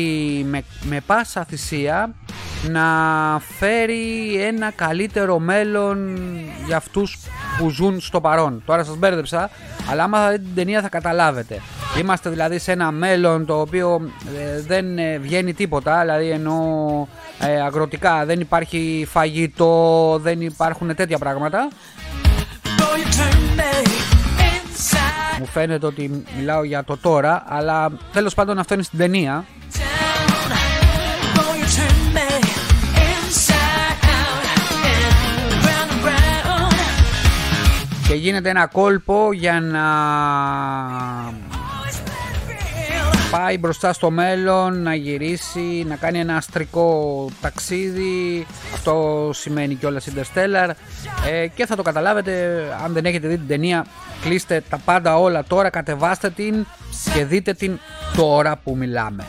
με, 0.49 0.63
με 0.83 1.01
πάσα 1.07 1.45
θυσία 1.45 2.15
να 2.69 2.85
φέρει 3.59 4.37
ένα 4.43 4.71
καλύτερο 4.71 5.39
μέλλον 5.39 6.19
για 6.67 6.77
αυτούς 6.77 7.19
που 7.59 7.71
ζουν 7.71 8.01
στο 8.01 8.21
παρόν. 8.21 8.63
Τώρα 8.67 8.85
σας 8.85 8.97
μπέρδεψα, 8.97 9.51
αλλά 9.91 10.03
άμα 10.03 10.19
θα 10.19 10.31
δείτε 10.31 10.43
την 10.43 10.55
ταινία 10.55 10.81
θα 10.81 10.89
καταλάβετε. 10.89 11.61
Είμαστε 11.99 12.31
δηλαδή 12.31 12.59
σε 12.59 12.73
ένα 12.73 12.91
μέλλον 12.91 13.47
το 13.47 13.61
οποίο 13.61 14.11
ε, 14.37 14.61
δεν 14.61 14.99
ε, 14.99 15.19
βγαίνει 15.19 15.55
τίποτα, 15.55 16.01
δηλαδή 16.01 16.29
ενώ 16.31 17.09
αγροτικά 17.65 18.25
δεν 18.25 18.41
υπάρχει 18.41 19.07
φαγητό, 19.11 20.19
δεν 20.23 20.41
υπάρχουν 20.41 20.95
τέτοια 20.95 21.19
πράγματα. 21.19 21.69
Μου 25.39 25.47
φαίνεται 25.47 25.87
ότι 25.87 26.25
μιλάω 26.39 26.65
για 26.65 26.85
το 26.85 26.97
τώρα, 26.97 27.45
αλλά 27.47 27.91
τέλος 28.13 28.35
πάντων 28.35 28.59
αυτό 28.59 28.75
είναι 28.75 28.83
στην 28.83 28.99
ταινία. 28.99 29.45
Και 38.09 38.15
γίνεται 38.15 38.49
ένα 38.49 38.67
κόλπο 38.67 39.33
για 39.33 39.61
να 39.61 39.85
πάει 43.31 43.59
μπροστά 43.59 43.93
στο 43.93 44.11
μέλλον, 44.11 44.83
να 44.83 44.95
γυρίσει, 44.95 45.85
να 45.89 45.97
κάνει 45.97 46.19
ένα 46.19 46.37
αστρικό 46.37 47.29
ταξίδι. 47.41 48.47
Αυτό 48.75 49.31
σημαίνει 49.35 49.75
κιόλας 49.75 50.09
Interstellar. 50.15 50.71
Ε, 51.31 51.47
και 51.47 51.67
θα 51.67 51.77
το 51.77 51.83
καταλάβετε 51.83 52.63
αν 52.85 52.93
δεν 52.93 53.05
έχετε 53.05 53.29
δει 53.29 53.37
την 53.37 53.47
ταινία. 53.47 53.87
Κλείστε 54.23 54.63
τα 54.69 54.79
πάντα 54.85 55.19
όλα 55.19 55.45
τώρα, 55.45 55.71
κατεβάστε 55.71 56.31
την 56.31 56.67
και 57.15 57.25
δείτε 57.25 57.53
την 57.53 57.79
τώρα 58.17 58.57
που 58.65 58.77
μιλάμε. 58.77 59.25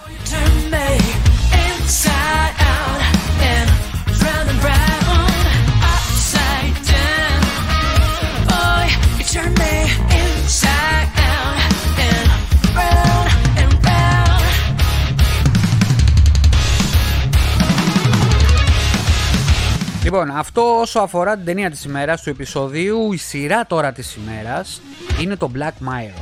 Λοιπόν, 20.08 20.32
αυτό 20.32 20.80
όσο 20.80 21.00
αφορά 21.00 21.36
την 21.36 21.46
ταινία 21.46 21.70
της 21.70 21.84
ημέρας 21.84 22.22
του 22.22 22.30
επεισοδίου, 22.30 23.14
η 23.14 23.18
σειρά 23.18 23.66
τώρα 23.66 23.92
της 23.92 24.16
ημέρας 24.16 24.82
είναι 25.22 25.36
το 25.36 25.52
Black 25.56 25.88
Mirror. 25.88 26.22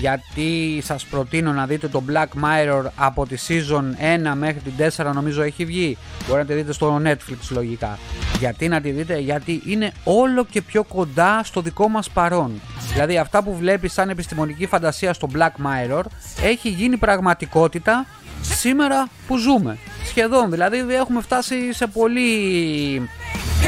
Γιατί 0.00 0.82
σας 0.84 1.04
προτείνω 1.04 1.52
να 1.52 1.66
δείτε 1.66 1.88
το 1.88 2.02
Black 2.08 2.44
Mirror 2.44 2.82
από 2.96 3.26
τη 3.26 3.36
season 3.48 3.82
1 4.30 4.34
μέχρι 4.36 4.60
την 4.60 4.72
4 4.96 5.12
νομίζω 5.12 5.42
έχει 5.42 5.64
βγει. 5.64 5.96
Μπορείτε 6.28 6.38
να 6.38 6.44
τη 6.44 6.54
δείτε 6.54 6.72
στο 6.72 7.00
Netflix 7.04 7.48
λογικά. 7.50 7.98
Γιατί 8.38 8.68
να 8.68 8.80
τη 8.80 8.90
δείτε, 8.90 9.18
γιατί 9.18 9.62
είναι 9.66 9.92
όλο 10.04 10.44
και 10.44 10.62
πιο 10.62 10.84
κοντά 10.84 11.40
στο 11.44 11.60
δικό 11.60 11.88
μας 11.88 12.10
παρόν. 12.10 12.60
Δηλαδή 12.92 13.18
αυτά 13.18 13.42
που 13.42 13.56
βλέπεις 13.56 13.92
σαν 13.92 14.08
επιστημονική 14.08 14.66
φαντασία 14.66 15.12
στο 15.12 15.28
Black 15.34 15.66
Mirror 15.66 16.02
έχει 16.42 16.68
γίνει 16.68 16.96
πραγματικότητα 16.96 18.06
σήμερα 18.44 19.08
που 19.26 19.36
ζούμε. 19.36 19.78
Σχεδόν, 20.06 20.50
δηλαδή 20.50 20.94
έχουμε 20.94 21.20
φτάσει 21.20 21.72
σε 21.72 21.86
πολύ 21.86 23.08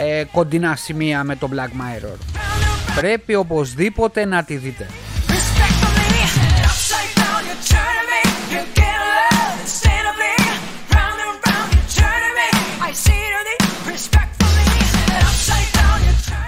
ε, 0.03 0.24
κοντινά 0.33 0.77
σημεία 0.77 1.24
με 1.24 1.37
το 1.37 1.49
Black 1.53 1.81
Mirror. 1.81 2.16
Πρέπει 2.97 3.35
οπωσδήποτε 3.35 4.24
να 4.24 4.45
τη 4.45 4.57
δείτε. 4.57 4.87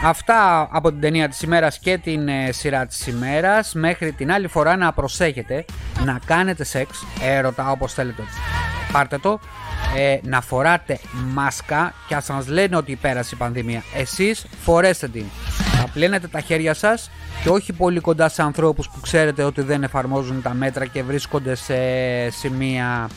Αυτά 0.05 0.69
από 0.71 0.91
την 0.91 1.01
ταινία 1.01 1.29
της 1.29 1.43
ημέρας 1.43 1.79
και 1.79 1.99
την 1.99 2.29
ε, 2.29 2.53
σειρά 2.53 2.87
της 2.87 3.07
ημέρας. 3.07 3.75
Μέχρι 3.75 4.13
την 4.13 4.33
άλλη 4.33 4.49
φορά 4.49 4.77
να 4.77 4.93
προσέχετε 4.93 5.65
να 6.05 6.21
κάνετε 6.25 6.65
σεξ, 6.65 7.05
έρωτα 7.23 7.71
όπως 7.71 7.93
θέλετε. 7.93 8.23
Πάρτε 8.93 9.19
το. 9.19 9.41
Ε, 9.97 10.19
να 10.23 10.41
φοράτε 10.41 10.99
μάσκα 11.35 11.95
και 12.09 12.15
ας 12.15 12.25
σας 12.25 12.49
λένε 12.49 12.77
ότι 12.77 12.97
πέρασε 12.97 13.35
η 13.35 13.39
πανδημία. 13.39 13.83
Εσείς 13.95 14.47
φορέστε 14.65 15.09
την. 15.09 15.25
Θα 15.81 15.89
πλένετε 15.93 16.27
τα 16.29 16.41
χέρια 16.41 16.75
σας 16.75 17.11
και 17.43 17.49
όχι 17.49 17.73
πολύ 17.73 18.01
κοντά 18.01 18.29
σε 18.29 18.43
ανθρώπους 18.43 18.89
που 18.89 19.01
ξέρετε 19.01 19.43
ότι 19.43 19.63
δεν 19.63 19.83
εφαρμόζουν 19.83 20.43
τα 20.43 20.55
μέτρα 20.55 20.87
και 20.87 21.03
βρίσκονται 21.03 21.55
σε 21.55 21.77
σημεία 22.31 23.09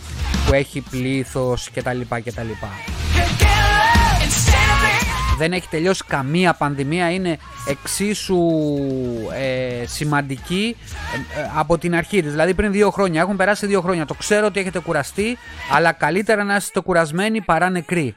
που 0.46 0.54
έχει 0.54 0.82
πλήθος 0.82 1.70
κτλ. 1.74 2.00
κτλ 2.24 2.50
δεν 5.42 5.54
έχει 5.54 5.68
τελειώσει 5.70 6.04
καμία 6.08 6.54
πανδημία, 6.54 7.12
είναι 7.12 7.38
εξίσου 7.68 8.42
ε, 9.34 9.86
σημαντική 9.86 10.76
ε, 11.38 11.50
από 11.58 11.78
την 11.78 11.96
αρχή 11.96 12.22
της. 12.22 12.32
Δηλαδή 12.32 12.54
πριν 12.54 12.72
δύο 12.72 12.90
χρόνια, 12.90 13.22
έχουν 13.22 13.36
περάσει 13.36 13.66
δύο 13.66 13.82
χρόνια. 13.82 14.06
Το 14.06 14.14
ξέρω 14.14 14.46
ότι 14.46 14.60
έχετε 14.60 14.80
κουραστεί, 14.80 15.38
αλλά 15.72 15.92
καλύτερα 15.92 16.44
να 16.44 16.56
είστε 16.56 16.80
κουρασμένοι 16.80 17.42
παρά 17.42 17.70
νεκροί. 17.70 18.16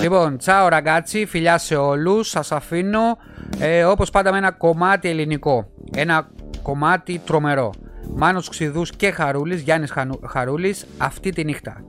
Λοιπόν, 0.00 0.38
τσάω 0.38 0.68
ραγκάτσι, 0.68 1.26
φιλιά 1.26 1.58
σε 1.58 1.76
όλους, 1.76 2.28
σας 2.28 2.52
αφήνω 2.52 3.18
ε, 3.58 3.84
όπως 3.84 4.10
πάντα 4.10 4.32
με 4.32 4.38
ένα 4.38 4.50
κομμάτι 4.50 5.08
ελληνικό, 5.08 5.66
ένα 5.94 6.28
κομμάτι 6.62 7.20
τρομερό. 7.26 7.72
Μάνος 8.14 8.48
Ξηδούς 8.48 8.90
και 8.90 9.10
Χαρούλης, 9.10 9.60
Γιάννης 9.60 9.92
Χαρούλης, 10.26 10.86
αυτή 10.98 11.30
τη 11.30 11.44
νύχτα. 11.44 11.84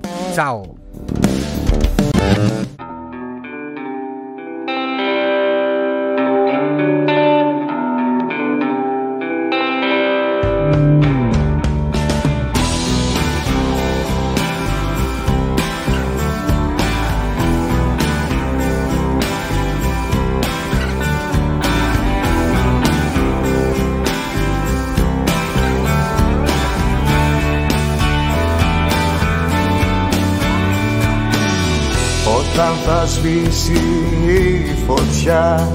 Τσάω. 32.93 33.05
σβήσει 33.05 33.81
η 34.27 34.75
φωτιά 34.87 35.71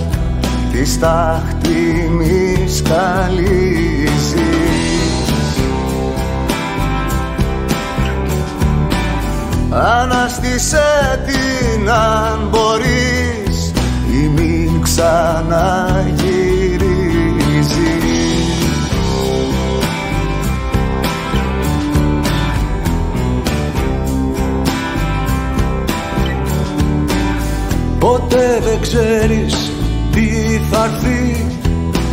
της 0.73 0.93
στάχτη 0.93 2.11
μη 2.11 2.69
σκαλίζει 2.69 4.49
Αναστήσε 9.71 11.23
την 11.27 11.91
αν 11.91 12.49
μπορείς 12.51 13.73
ή 14.13 14.29
μην 14.29 14.83
ξαναγυρίζει 14.83 16.38
Ποτέ 27.99 28.61
δεν 28.65 28.81
ξέρεις 28.81 29.71
τι 30.13 30.29
θα 30.71 30.85
έρθει 30.85 31.47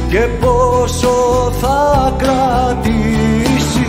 και 0.10 0.20
πόσο 0.20 1.10
θα 1.60 2.14
κρατήσει. 2.18 3.86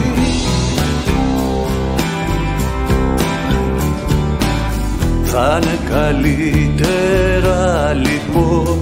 Θα 5.25 5.61
είναι 5.63 5.79
καλύτερα 5.91 7.93
λοιπόν 7.93 8.79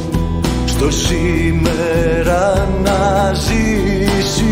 στο 0.67 0.91
σήμερα 0.91 2.69
να 2.85 3.33
ζήσεις 3.33 4.43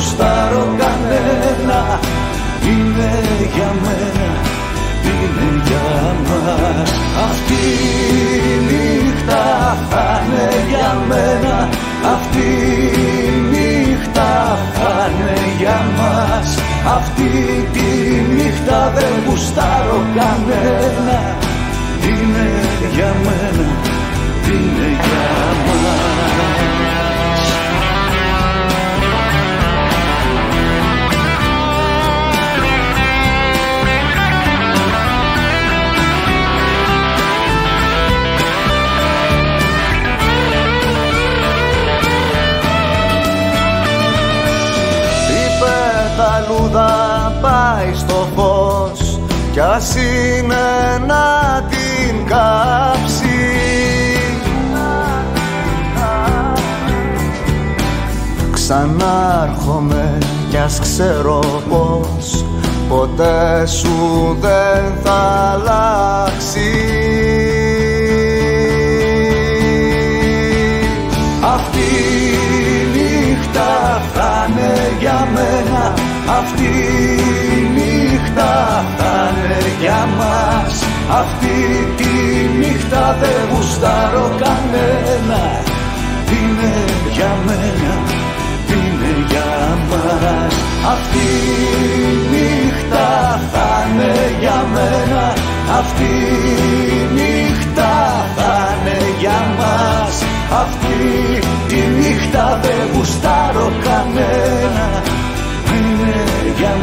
γουστάρω 0.00 0.74
κανένα 0.78 2.00
Είναι 2.70 3.12
για 3.54 3.70
μένα, 3.82 4.28
είναι 5.10 5.62
για 5.66 6.14
μας. 6.26 6.90
Αυτή 7.28 7.62
η 8.48 8.54
νύχτα 8.68 9.44
θα 9.90 10.22
είναι 10.24 10.48
για 10.68 10.96
μένα 11.08 11.68
Αυτή 12.14 12.48
η 12.96 13.30
νύχτα 13.50 14.58
θα 14.74 15.10
είναι 15.10 15.38
για 15.58 15.80
μας. 15.98 16.48
Αυτή 16.96 17.32
τη 17.72 17.88
νύχτα 18.34 18.92
δεν 18.94 19.12
γουστάρω 19.26 20.00
κανένα 20.14 21.20
Είναι 22.08 22.48
για 22.94 23.12
μένα, 23.24 23.68
είναι 24.46 24.88
για 25.02 25.54
μας 25.54 25.59
λουλούδα 46.50 47.32
πάει 47.40 47.94
στο 47.94 48.28
φως 48.36 49.18
κι 49.52 49.60
ας 49.60 49.94
είναι 49.94 51.04
να 51.06 51.62
την 51.68 52.26
κάψει. 52.26 53.28
Ξανάρχομαι 58.52 60.18
κι 60.50 60.56
ας 60.56 60.78
ξέρω 60.80 61.38
πως 61.68 62.44
ποτέ 62.88 63.66
σου 63.66 64.36
δεν 64.40 64.92
θα 65.02 65.20
αλλάξει 65.52 67.09
Αυτή 81.20 81.58
τη 81.96 82.12
νύχτα 82.58 83.16
δεν 83.20 83.40
γουστάρω 83.50 84.26
κανένα. 84.42 85.42
Είναι 86.36 86.72
για 87.12 87.32
μένα, 87.46 87.94
είναι 88.74 89.12
για 89.28 89.50
μας. 89.88 90.54
Αυτή 90.94 91.28
η 92.00 92.12
νύχτα 92.32 93.40
θα 93.52 93.68
είναι 93.88 94.12
για 94.40 94.66
μένα. 94.74 95.32
Αυτή 95.78 96.12
η 96.94 97.00
νύχτα 97.16 97.92
θα 98.36 98.52
είναι 98.72 98.98
για 99.18 99.40
μας. 99.58 100.14
Αυτή 100.62 100.98
τη 101.68 101.80
νύχτα 102.00 102.58
δεν 102.62 102.82
γουστάρω 102.94 103.72
κανένα. 103.84 104.86
Είναι 105.74 106.14
για 106.58 106.74